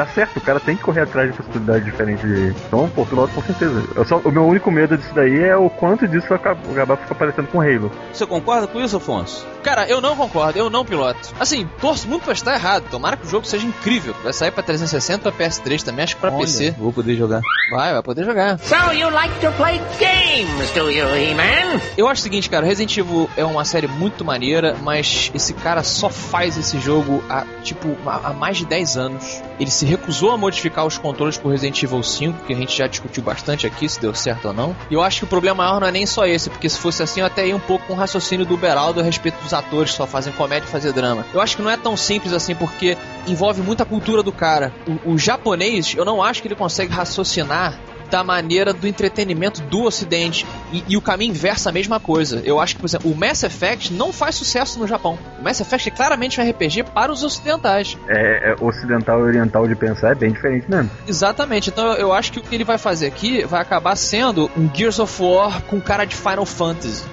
[0.00, 2.54] tá certo, o cara tem que correr atrás de possibilidades diferentes de.
[2.66, 3.82] Então, pô, piloto com certeza.
[4.06, 7.14] Só, o meu único medo disso daí é o quanto disso vai acabar, acabar ficar
[7.14, 7.90] parecendo com Halo.
[8.12, 9.46] Você concorda com isso, Afonso?
[9.62, 11.34] Cara, eu não concordo, eu não piloto.
[11.38, 12.84] Assim, torço muito pra estar errado.
[12.90, 14.14] Tomara que o jogo seja incrível.
[14.22, 16.74] Vai sair pra 360, pra PS3 também, acho que pra PC.
[16.78, 17.42] Vou poder jogar.
[17.70, 18.58] Vai, vai poder jogar.
[18.58, 21.80] So you like to play games, do you, He-Man?
[21.96, 25.82] Eu acho o seguinte, cara, Resident Evil é uma série muito maneira, mas esse cara
[25.82, 29.42] só faz esse jogo há, tipo, há há mais de 10 anos.
[29.58, 32.86] Ele se recusou a modificar os controles pro Resident Evil 5, que a gente já
[32.86, 34.74] discutiu bastante aqui, se deu certo ou não.
[34.90, 37.02] E eu acho que o problema maior não é nem só esse, porque se fosse
[37.02, 39.90] assim eu até ia um pouco com o raciocínio do Beraldo a respeito dos atores
[39.92, 41.24] que só fazem comédia e fazer drama.
[41.32, 44.72] Eu acho que não é tão simples assim, porque envolve muita cultura do cara.
[45.04, 47.78] O, o japonês, eu não acho que ele consegue raciocinar
[48.10, 50.44] da maneira do entretenimento do Ocidente.
[50.72, 52.42] E, e o caminho inverso é a mesma coisa.
[52.44, 55.16] Eu acho que, por exemplo, o Mass Effect não faz sucesso no Japão.
[55.38, 57.96] O Mass Effect é claramente um RPG para os ocidentais.
[58.08, 60.90] É, é ocidental e oriental de pensar é bem diferente mesmo.
[61.06, 61.70] Exatamente.
[61.70, 64.68] Então eu- eu acho que o que ele vai fazer aqui vai acabar sendo um
[64.74, 67.04] Gears of War com cara de Final Fantasy.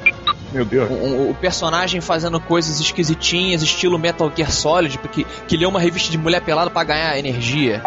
[0.52, 0.90] Meu Deus.
[0.90, 6.10] Um- o personagem fazendo coisas esquisitinhas, estilo Metal Gear Solid, porque que lê uma revista
[6.12, 7.82] de mulher pelada pra ganhar energia.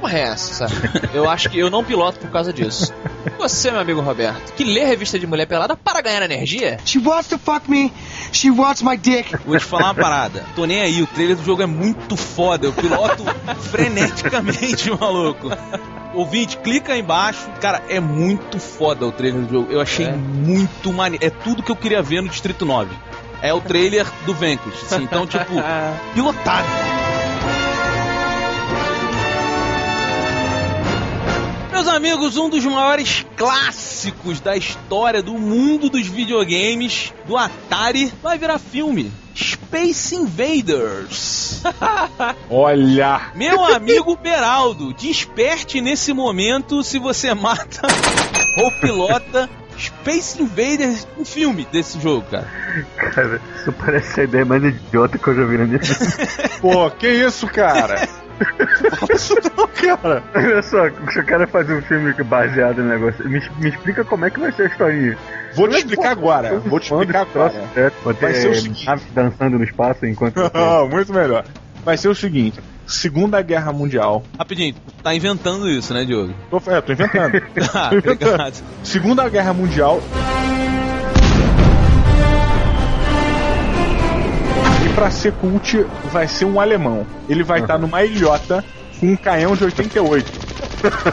[0.00, 0.74] porra é essa, sabe?
[1.14, 2.92] Eu acho que eu não piloto por causa disso.
[3.38, 6.78] Você, meu amigo Roberto, que lê revista de mulher pelada para ganhar energia?
[6.84, 7.92] She wants to fuck me.
[8.32, 9.36] She wants my dick.
[9.44, 10.44] Vou te falar uma parada.
[10.56, 12.66] Tô nem aí, o trailer do jogo é muito foda.
[12.66, 13.24] Eu piloto
[13.70, 15.50] freneticamente, maluco.
[16.14, 17.48] Ouvinte, clica aí embaixo.
[17.60, 19.72] Cara, é muito foda o trailer do jogo.
[19.72, 20.12] Eu achei É.
[20.12, 21.24] muito maneiro.
[21.24, 22.94] É tudo que eu queria ver no Distrito 9.
[23.40, 24.82] É o trailer do Vanquish.
[24.84, 25.02] assim.
[25.04, 25.54] Então, tipo,
[26.14, 26.68] pilotado.
[31.72, 38.38] Meus amigos, um dos maiores clássicos da história do mundo dos videogames, do Atari, vai
[38.38, 39.10] virar filme.
[39.34, 41.62] Space Invaders.
[42.50, 43.32] Olha!
[43.34, 47.82] Meu amigo Beraldo, desperte nesse momento se você mata
[48.58, 52.46] ou pilota Space Invaders, um filme desse jogo, cara.
[52.96, 56.50] Cara, isso parece a ideia mais idiota que eu já vi na minha vida.
[56.60, 58.08] Pô, que isso, cara?
[59.14, 60.22] Isso não, cara.
[60.34, 64.24] Olha só, se o cara fazer um filme baseado no negócio, me, me explica como
[64.24, 65.16] é que vai ser a historinha.
[65.54, 66.58] Vou te explicar agora.
[66.60, 67.52] Vou te explicar agora.
[68.20, 68.86] Vai ser o seguinte.
[69.14, 70.36] dançando no espaço enquanto.
[70.90, 71.44] Muito melhor.
[71.84, 74.22] Vai ser o seguinte: Segunda Guerra Mundial.
[74.38, 76.32] Rapidinho, tá inventando isso, né, Diogo?
[76.50, 77.32] Tô, é, tô inventando.
[77.74, 78.28] Ah, Tô inventando.
[78.28, 78.64] obrigado.
[78.84, 80.00] Segunda Guerra Mundial.
[84.94, 87.06] Pra ser cult, vai ser um alemão.
[87.28, 88.64] Ele vai estar numa ilhota
[89.00, 90.52] com um canhão de 88.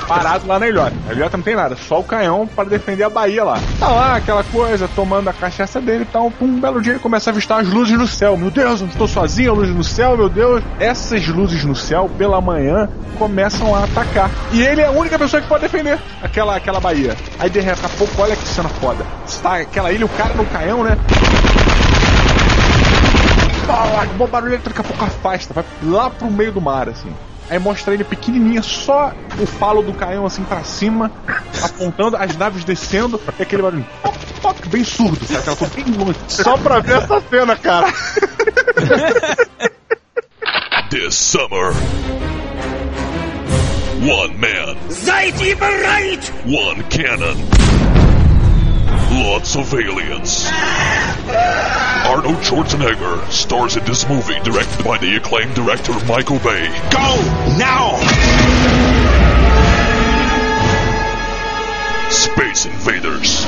[0.08, 0.94] Parado lá na ilhota.
[1.08, 3.60] A ilhota não tem nada, só o canhão para defender a Bahia lá.
[3.80, 6.32] Tá lá, aquela coisa, tomando a cachaça dele e tal.
[6.42, 8.36] Um belo dia ele começa a avistar as luzes no céu.
[8.36, 10.64] Meu Deus, eu estou sozinho, luzes no céu, meu Deus.
[10.80, 14.30] Essas luzes no céu, pela manhã, começam a atacar.
[14.52, 17.16] E ele é a única pessoa que pode defender aquela, aquela Bahia.
[17.38, 19.06] Aí de repente, a pouco, olha que cena foda.
[19.26, 20.98] Está aquela ilha, o cara no canhão, né?
[23.70, 27.14] Pá, bom barulho, daqui a pouco afasta, vai lá pro meio do mar, assim.
[27.48, 31.12] Aí mostra ele pequenininha, só o falo do canhão assim pra cima,
[31.64, 35.42] apontando, as naves descendo, e aquele barulho poc, poc, bem surdo, sabe?
[35.42, 36.18] Aquela coisa bem longe.
[36.28, 37.94] Só pra ver essa cena, cara.
[40.90, 41.72] This summer,
[44.02, 46.34] one man, Seid ihr bereit?
[46.48, 47.36] one cannon,
[49.20, 50.46] of aliens.
[52.06, 56.68] Arnold Schwarzenegger stars in this movie directed by the acclaimed director Michael Bay.
[56.90, 57.16] Go
[57.58, 57.98] now!
[62.10, 63.46] Space Invaders.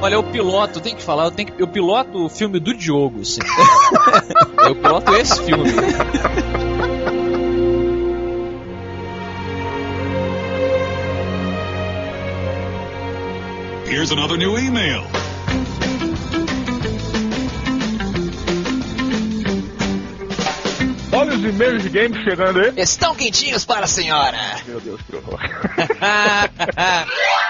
[0.00, 3.20] Olha, eu piloto, tem que falar, eu, tenho que, eu piloto o filme do Diogo,
[3.20, 3.40] assim.
[4.66, 5.70] eu piloto esse filme.
[13.94, 15.06] Here's another new email.
[21.12, 22.72] Olha os e-mails de games chegando aí.
[22.76, 24.36] Estão quentinhos para a senhora.
[24.66, 25.38] Meu Deus, que horror.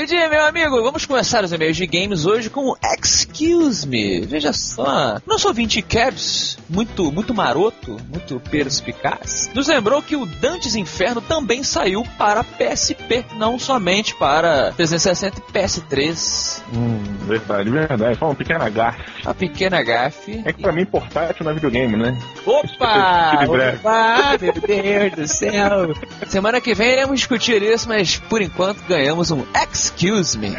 [0.00, 4.22] Didi, meu amigo, vamos começar os e-mails de games hoje com Excuse Me.
[4.22, 10.74] Veja só, nosso ouvinte Cabs, muito, muito maroto, muito perspicaz, nos lembrou que o Dantes
[10.74, 16.62] Inferno também saiu para PSP, não somente para 360 e PS3.
[16.74, 18.18] Hum, verdade, verdade.
[18.18, 19.02] Foi uma pequena gafe.
[19.26, 20.40] A pequena gafe.
[20.46, 22.18] É que pra mim portátil não é videogame, né?
[22.46, 23.44] Opa!
[23.44, 24.38] Opa!
[24.40, 25.94] Meu Deus do céu!
[26.26, 29.89] Semana que vem iremos discutir isso, mas por enquanto ganhamos um Excuse
[30.36, 30.56] Me.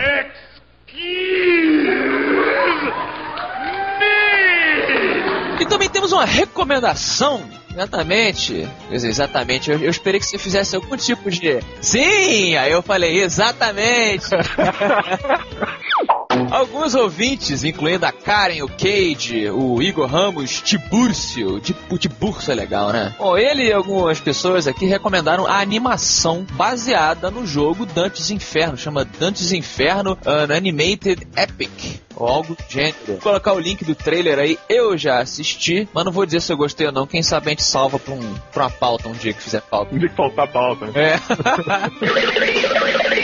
[5.60, 7.44] E também temos uma recomendação.
[7.72, 8.68] Exatamente.
[8.92, 9.72] Exatamente.
[9.72, 11.60] Eu, eu esperei que você fizesse algum tipo de.
[11.80, 12.56] Sim!
[12.58, 14.26] Aí eu falei, exatamente!
[16.52, 22.56] Alguns ouvintes, incluindo a Karen, o Cage, o Igor Ramos, Tibúrcio, Ti- o Tibúrcio é
[22.56, 23.14] legal, né?
[23.18, 29.04] Bom, ele e algumas pessoas aqui recomendaram a animação baseada no jogo Dantes Inferno, chama
[29.06, 32.02] Dantes Inferno An Animated Epic.
[32.16, 32.96] Ou algo do gênero.
[33.08, 36.52] Vou colocar o link do trailer aí, eu já assisti, mas não vou dizer se
[36.54, 37.08] eu gostei ou não.
[37.08, 39.92] Quem sabe a gente salva pra, um, pra uma pauta um dia que fizer falta.
[39.94, 40.86] Não tem que faltar pauta.
[40.94, 41.16] É.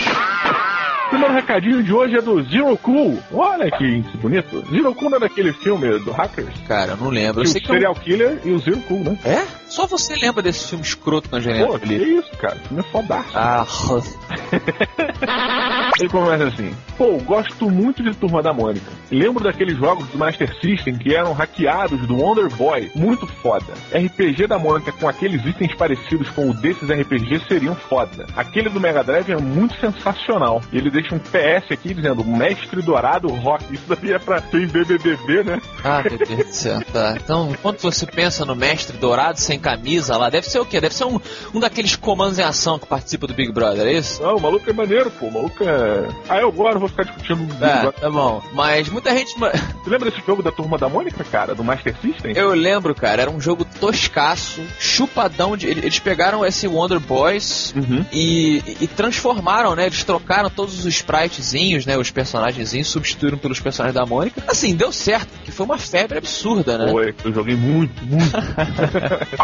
[1.08, 3.18] O primeiro recadinho de hoje é do Zero Cool.
[3.32, 4.62] Olha que bonito.
[4.70, 6.54] Zero Cool não é daquele filme do Hackers?
[6.68, 7.40] Cara, eu não lembro.
[7.42, 7.74] Eu Que sei o que eu...
[7.76, 9.18] serial killer e o Zero Cool, né?
[9.24, 9.46] É?
[9.70, 12.56] Só você lembra desse filme escroto com a Angelina Pô, que isso, cara?
[12.56, 13.38] Filme é fodástico.
[13.38, 13.66] Ah,
[16.00, 18.86] Ele começa assim: Pô, gosto muito de Turma da Mônica.
[19.12, 22.92] Lembro daqueles jogos do Master System que eram hackeados do Wonder Boy.
[22.96, 23.74] Muito foda.
[23.92, 28.26] RPG da Mônica com aqueles itens parecidos com o desses RPG seriam foda.
[28.36, 30.62] Aquele do Mega Drive é muito sensacional.
[30.72, 33.74] E ele deixa um PS aqui dizendo: Mestre Dourado Rock.
[33.74, 35.62] Isso daí é pra ter BBBB, né?
[35.84, 37.18] Ah, meu Deus do céu, tá.
[37.22, 40.80] Então, quando você pensa no mestre dourado sem camisa lá, deve ser o quê?
[40.82, 41.20] Deve ser um,
[41.54, 44.22] um daqueles comandos em ação que participa do Big Brother, é isso?
[44.22, 45.28] Não, o maluco é maneiro, pô.
[45.28, 46.08] O maluco é.
[46.30, 47.38] Ah, eu agora vou ficar discutindo.
[47.46, 47.94] Big É, Brother.
[48.02, 48.42] tá bom.
[48.54, 49.34] Mas muita gente.
[49.38, 51.54] Você lembra desse jogo da Turma da Mônica, cara?
[51.56, 52.34] Do Master System?
[52.36, 55.68] Eu lembro, cara, era um jogo toscaço, chupadão de.
[55.68, 58.06] Eles pegaram esse Wonder Boys Uhum.
[58.12, 59.86] e, e transformaram, né?
[59.86, 61.98] Eles trocaram todos os spritezinhos, né?
[61.98, 64.42] Os personagenzinhos, substituíram pelos personagens da Mônica.
[64.48, 66.92] Assim, deu certo, que foi uma febre absurda, né?
[66.92, 68.32] Foi, eu joguei muito, muito.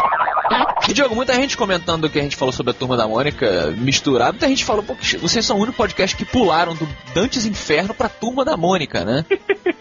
[0.88, 4.32] E Diogo, muita gente comentando que a gente falou sobre a turma da Mônica misturado,
[4.32, 8.08] muita gente falou, pô, vocês são o único podcast que pularam do Dantes Inferno pra
[8.08, 9.24] turma da Mônica, né?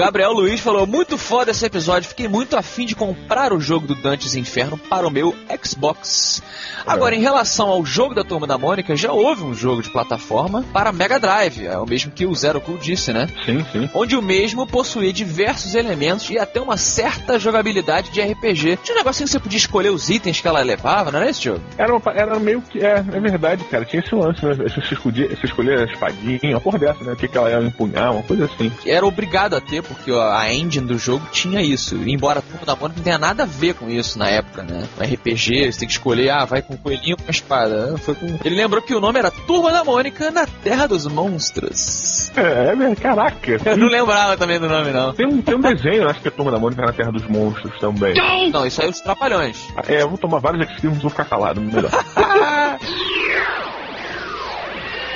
[0.00, 3.94] Gabriel Luiz falou: muito foda esse episódio, fiquei muito afim de comprar o jogo do
[3.94, 6.42] Dantes Inferno para o meu Xbox.
[6.86, 10.64] Agora, em relação ao jogo da Turma da Mônica, já houve um jogo de plataforma
[10.72, 13.28] para Mega Drive, é o mesmo que o Zero Cool disse, né?
[13.44, 13.90] Sim, sim.
[13.92, 18.78] Onde o mesmo possuía diversos elementos e até uma certa jogabilidade de RPG.
[18.82, 21.44] Tinha um negocinho que você podia escolher os itens que ela levava, não era esse
[21.44, 21.60] jogo?
[21.76, 22.78] Era, uma, era meio que.
[22.78, 23.84] É, é verdade, cara.
[23.84, 24.54] Tinha esse lance, né?
[24.54, 27.12] Você escolher, você escolher a espadinha, uma porra dessa, né?
[27.12, 28.72] O que, que ela ia empunhar, uma coisa assim.
[28.86, 31.96] Era obrigado a ter, porque a engine do jogo tinha isso.
[32.08, 34.86] Embora a Turma da Mônica não tenha nada a ver com isso na época, né?
[34.96, 37.94] No RPG, você tem que escolher, ah, vai com o coelhinho ou com a espada.
[37.94, 38.38] Ah, Foi com...
[38.44, 42.30] Ele lembrou que o nome era Turma da Mônica na Terra dos Monstros.
[42.36, 42.94] É, é.
[42.94, 43.60] Caraca.
[43.64, 45.12] Eu não lembrava também do nome, não.
[45.12, 47.76] Tem um, tem um desenho, acho que é Turma da Mônica na Terra dos Monstros
[47.80, 48.14] também.
[48.52, 49.58] Não, isso aí é os Trapalhões.
[49.88, 51.90] É, eu vou tomar vários extremos e vou ficar calado, melhor.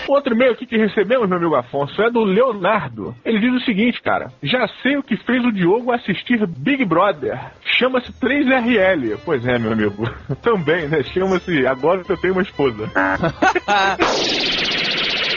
[0.08, 3.14] Outro e-mail aqui que recebemos, meu amigo Afonso, é do Leonardo.
[3.24, 4.30] Ele diz o seguinte, cara.
[4.42, 7.38] Já sei o que fez o Diogo assistir Big Brother.
[7.78, 9.18] Chama-se 3RL.
[9.24, 10.04] Pois é, meu amigo.
[10.42, 11.02] Também, né?
[11.02, 12.90] Chama-se Agora que eu tenho uma esposa.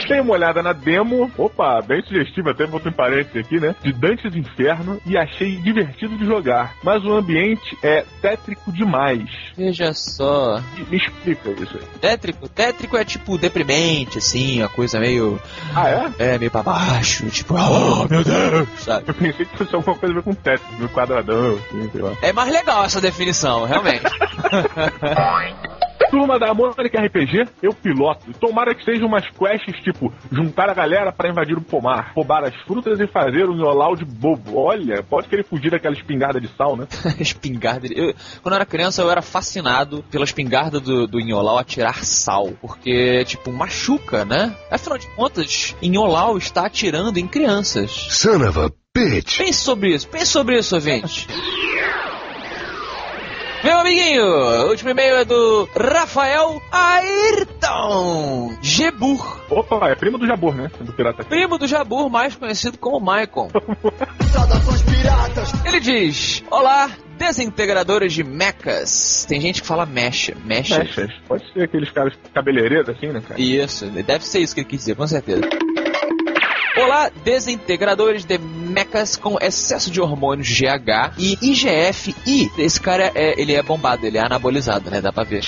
[0.08, 3.74] Dei uma olhada na demo, opa, bem sugestiva, até botou em parênteses aqui, né?
[3.82, 6.74] De Dantes Inferno e achei divertido de jogar.
[6.82, 9.28] Mas o ambiente é tétrico demais.
[9.54, 10.62] Veja só.
[10.90, 11.84] Me explica isso aí.
[12.00, 15.38] Tétrico, tétrico é tipo deprimente, assim, uma coisa meio.
[15.74, 15.88] Ah,
[16.18, 16.34] é?
[16.34, 19.04] É, meio pra baixo, tipo, oh meu Deus, sabe?
[19.08, 22.12] Eu pensei que fosse alguma coisa a ver com tétrico, no quadradão, assim, sei lá.
[22.22, 24.04] É mais legal essa definição, realmente.
[26.10, 28.32] Turma da Mônica RPG, eu piloto.
[28.40, 32.54] Tomara que sejam umas quests tipo juntar a galera pra invadir o pomar, roubar as
[32.62, 34.58] frutas e fazer um yolau de bobo.
[34.58, 36.86] Olha, pode querer fugir daquela espingarda de sal, né?
[37.18, 37.86] espingarda.
[37.88, 42.04] Eu, quando eu era criança, eu era fascinado pela espingarda do, do Inholau a tirar
[42.04, 42.52] sal.
[42.60, 44.54] Porque, tipo, machuca, né?
[44.70, 47.90] Afinal de contas, Inholau está atirando em crianças.
[47.90, 49.38] Son of a bitch.
[49.38, 51.26] Pense sobre isso, pense sobre isso, ouvinte.
[53.64, 60.54] Meu amiguinho, o último e-mail é do Rafael Ayrton Gebur, Opa, é primo do Jabor,
[60.54, 60.70] né?
[60.80, 61.24] Do Pirata.
[61.24, 63.48] primo do Jabur, mais conhecido como Maicon.
[65.64, 69.26] Ele diz: Olá, desintegradores de mechas.
[69.28, 70.34] Tem gente que fala mecha.
[70.44, 70.78] Mecha.
[70.78, 71.10] Mechas.
[71.26, 73.40] Pode ser aqueles caras cabeleireiros assim, né, cara?
[73.40, 75.42] Isso, deve ser isso que ele quis dizer, com certeza.
[76.76, 78.38] Olá, desintegradores de
[78.78, 82.50] mechas com excesso de hormônios GH e IGF-I.
[82.58, 85.00] Esse cara, é, ele é bombado, ele é anabolizado, né?
[85.00, 85.42] Dá pra ver.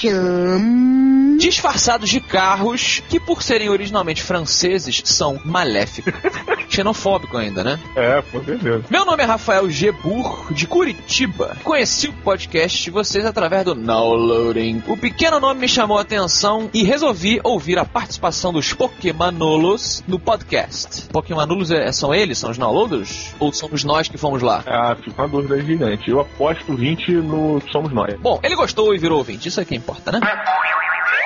[1.40, 6.12] Disfarçados de carros que, por serem originalmente franceses, são maléficos.
[6.68, 7.80] Xenofóbico ainda, né?
[7.96, 8.84] É, com certeza.
[8.90, 11.56] Meu nome é Rafael Gebur, de Curitiba.
[11.64, 14.82] Conheci o podcast de vocês através do Now Loading.
[14.86, 20.18] O pequeno nome me chamou a atenção e resolvi ouvir a participação dos Pokémonolos no
[20.18, 21.08] podcast.
[21.08, 22.36] Pokémonolos é- são eles?
[22.38, 23.34] São os downloaders?
[23.40, 24.62] Ou somos nós que fomos lá?
[24.66, 26.10] Ah, fica uma dúvida gigante.
[26.10, 28.14] Eu aposto 20 no Somos Nós.
[28.20, 30.20] Bom, ele gostou e virou ouvinte, isso é que importa, né?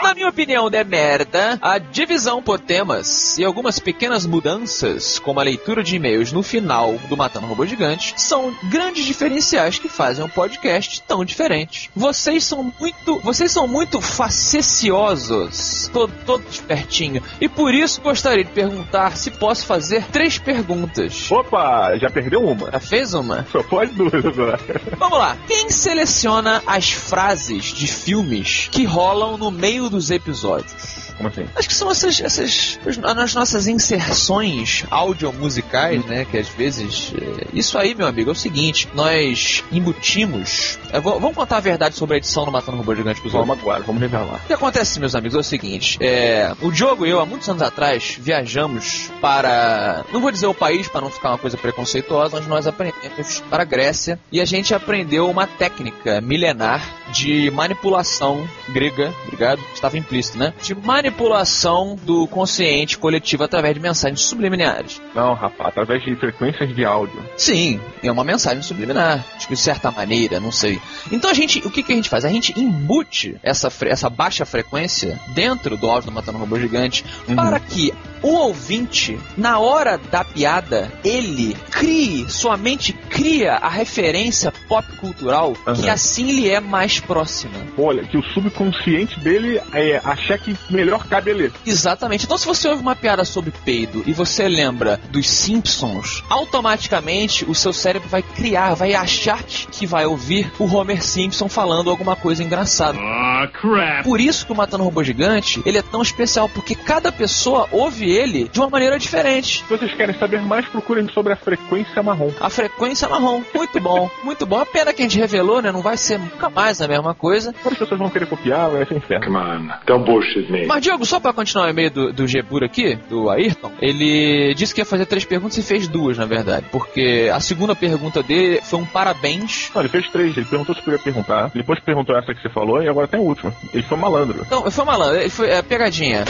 [0.04, 5.42] Na minha opinião, de merda, a divisão por temas e algumas pequenas mudanças, como a
[5.42, 10.28] leitura de e-mails no final do Matando Robô Gigante, são grandes diferenciais que fazem um
[10.28, 11.90] podcast tão diferente.
[11.96, 18.50] Vocês são muito, vocês são muito faceciosos, todo, todo espertinho, e por isso gostaria de
[18.50, 21.32] perguntar se posso fazer três perguntas.
[21.32, 22.70] Opa, já perdeu uma.
[22.70, 23.46] Já fez uma?
[23.50, 24.60] Só pode duas agora.
[24.98, 25.34] Vamos lá.
[25.48, 30.72] Quem seleciona as frases de filmes que rolam no meio dos episódios?
[31.16, 31.46] Como assim?
[31.54, 32.78] Acho que são essas, essas
[33.16, 36.24] as nossas inserções audiomusicais, né?
[36.28, 37.12] Que às vezes.
[37.16, 40.78] é, Isso aí, meu amigo, é o seguinte: nós embutimos.
[41.02, 43.82] vou- vamos contar a verdade sobre a edição do Matando Robô Gigante pros Vamos agora,
[43.84, 44.40] vamos revelar.
[44.44, 47.48] o que acontece, meus amigos, é o seguinte: é, o Diogo e eu, há muitos
[47.48, 50.04] anos atrás, viajamos para.
[50.12, 53.62] Não vou dizer o país para não ficar uma coisa preconceituosa, onde nós aprendemos para
[53.62, 56.82] a Grécia e a gente aprendeu uma técnica milenar
[57.14, 60.52] de manipulação grega, obrigado, estava implícito, né?
[60.60, 65.00] De manipulação do consciente coletivo através de mensagens subliminares.
[65.14, 67.22] Não, rapaz, através de frequências de áudio.
[67.36, 70.80] Sim, é uma mensagem subliminar, que de certa maneira, não sei.
[71.12, 72.24] Então a gente, o que, que a gente faz?
[72.24, 77.04] A gente embute essa, essa baixa frequência dentro do áudio do Matando um Robô Gigante
[77.34, 84.50] para que o ouvinte, na hora da piada, ele crie, sua mente cria a referência
[84.66, 85.92] pop cultural que Aham.
[85.92, 87.54] assim lhe é mais próxima.
[87.76, 91.52] Olha, que o subconsciente dele é achar que melhor cabe ali.
[91.66, 92.24] Exatamente.
[92.24, 97.54] Então, se você ouve uma piada sobre peido e você lembra dos Simpsons, automaticamente o
[97.54, 102.42] seu cérebro vai criar, vai achar que vai ouvir o Homer Simpson falando alguma coisa
[102.42, 102.98] engraçada.
[103.00, 104.04] Ah, crap.
[104.04, 108.10] Por isso que o Matando Robô Gigante ele é tão especial, porque cada pessoa ouve
[108.10, 109.58] ele de uma maneira diferente.
[109.58, 112.30] Se vocês querem saber mais, procurem sobre a frequência marrom.
[112.40, 113.42] A frequência marrom.
[113.54, 114.58] Muito bom, muito bom.
[114.58, 115.70] A pena que a gente revelou, né?
[115.72, 117.54] Não vai ser nunca mais a mesma coisa.
[117.64, 119.26] As pessoas vão querer copiar, vai ser inferno.
[119.26, 120.66] Come on, don't bullshit me.
[120.66, 124.74] Mas, Diogo, só pra continuar o e-mail do, do Gebur aqui, do Ayrton, ele disse
[124.74, 126.66] que ia fazer três perguntas e fez duas, na verdade.
[126.70, 129.70] Porque a segunda pergunta dele foi um parabéns.
[129.74, 130.36] Não, ele fez três.
[130.36, 131.50] Ele perguntou se podia perguntar.
[131.54, 133.52] Depois perguntou essa que você falou e agora tem a última.
[133.72, 134.42] Ele foi malandro.
[134.46, 136.24] Então, foi malandro, ele foi é, pegadinha.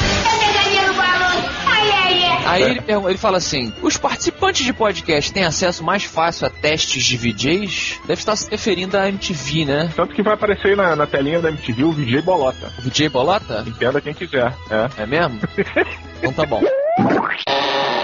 [2.46, 6.50] Aí ele, pergun- ele fala assim: os participantes de podcast têm acesso mais fácil a
[6.50, 8.00] testes de VJs?
[8.06, 9.90] Deve estar se referindo à MTV, né?
[9.94, 12.72] Tanto que vai aparecer aí na, na telinha da MTV o VJ Bolota.
[12.78, 13.64] O VJ Bolota?
[13.66, 14.52] Entenda quem quiser.
[14.70, 15.02] É.
[15.02, 15.40] É mesmo?
[16.18, 16.62] então tá bom.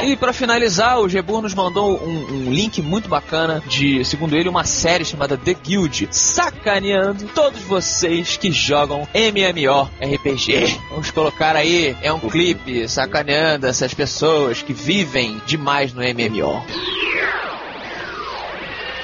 [0.02, 4.48] E pra finalizar, o Gebur nos mandou um, um link muito bacana de, segundo ele,
[4.48, 10.80] uma série chamada The Guild, sacaneando todos vocês que jogam MMORPG.
[10.90, 16.64] Vamos colocar aí, é um clipe sacaneando essas pessoas que vivem demais no MMO.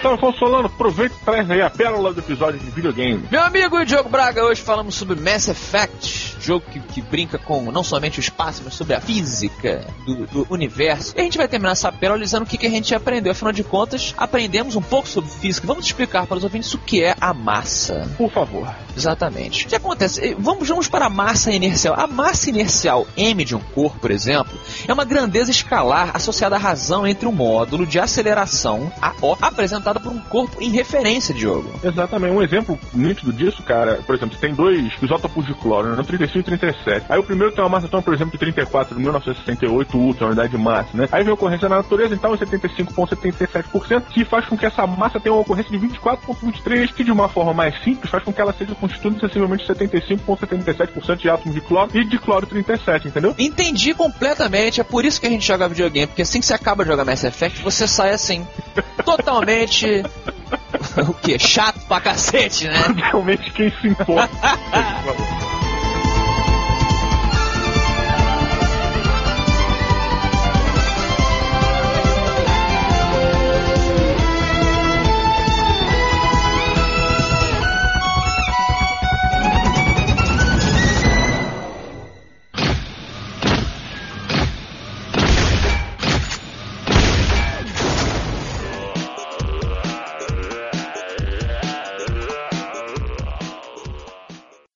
[0.06, 3.24] Então, Afonso Solano, aproveita e traz aí a pérola do episódio de videogame.
[3.28, 7.82] Meu amigo Diogo Braga, hoje falamos sobre Mass Effect, jogo que, que brinca com não
[7.82, 11.12] somente o espaço, mas sobre a física do, do universo.
[11.16, 13.32] E a gente vai terminar essa pérola dizendo o que, que a gente aprendeu.
[13.32, 15.66] Afinal de contas, aprendemos um pouco sobre física.
[15.66, 18.08] Vamos explicar para os ouvintes o que é a massa.
[18.16, 18.72] Por favor.
[18.96, 19.66] Exatamente.
[19.66, 20.36] O que acontece?
[20.38, 21.98] Vamos, vamos para a massa inercial.
[21.98, 26.58] A massa inercial M de um corpo, por exemplo, é uma grandeza escalar associada à
[26.60, 31.70] razão entre um módulo de aceleração, a O, apresentado por um corpo em referência, Diogo.
[31.82, 32.32] Exatamente.
[32.32, 36.38] Um exemplo nítido disso, cara, por exemplo, você tem dois isótopos de cloro, né, 35
[36.38, 37.06] e 37.
[37.08, 40.50] Aí o primeiro tem uma massa atômica, por exemplo, de 34, de 1968 ultra, unidade
[40.50, 41.08] de massa, né?
[41.12, 45.20] Aí vem a ocorrência na natureza, então é 75,77%, que faz com que essa massa
[45.20, 48.52] tenha uma ocorrência de 24,23, que de uma forma mais simples faz com que ela
[48.52, 53.34] seja constituída sensivelmente de 75,77% de átomos de cloro e de cloro 37, entendeu?
[53.38, 56.84] Entendi completamente, é por isso que a gente joga videogame, porque assim que você acaba
[56.84, 58.46] de jogar Mass Effect, você sai assim,
[59.04, 59.85] totalmente.
[61.08, 61.38] o que?
[61.38, 62.82] Chato pra cacete, né?
[62.96, 64.30] Realmente quem se importa.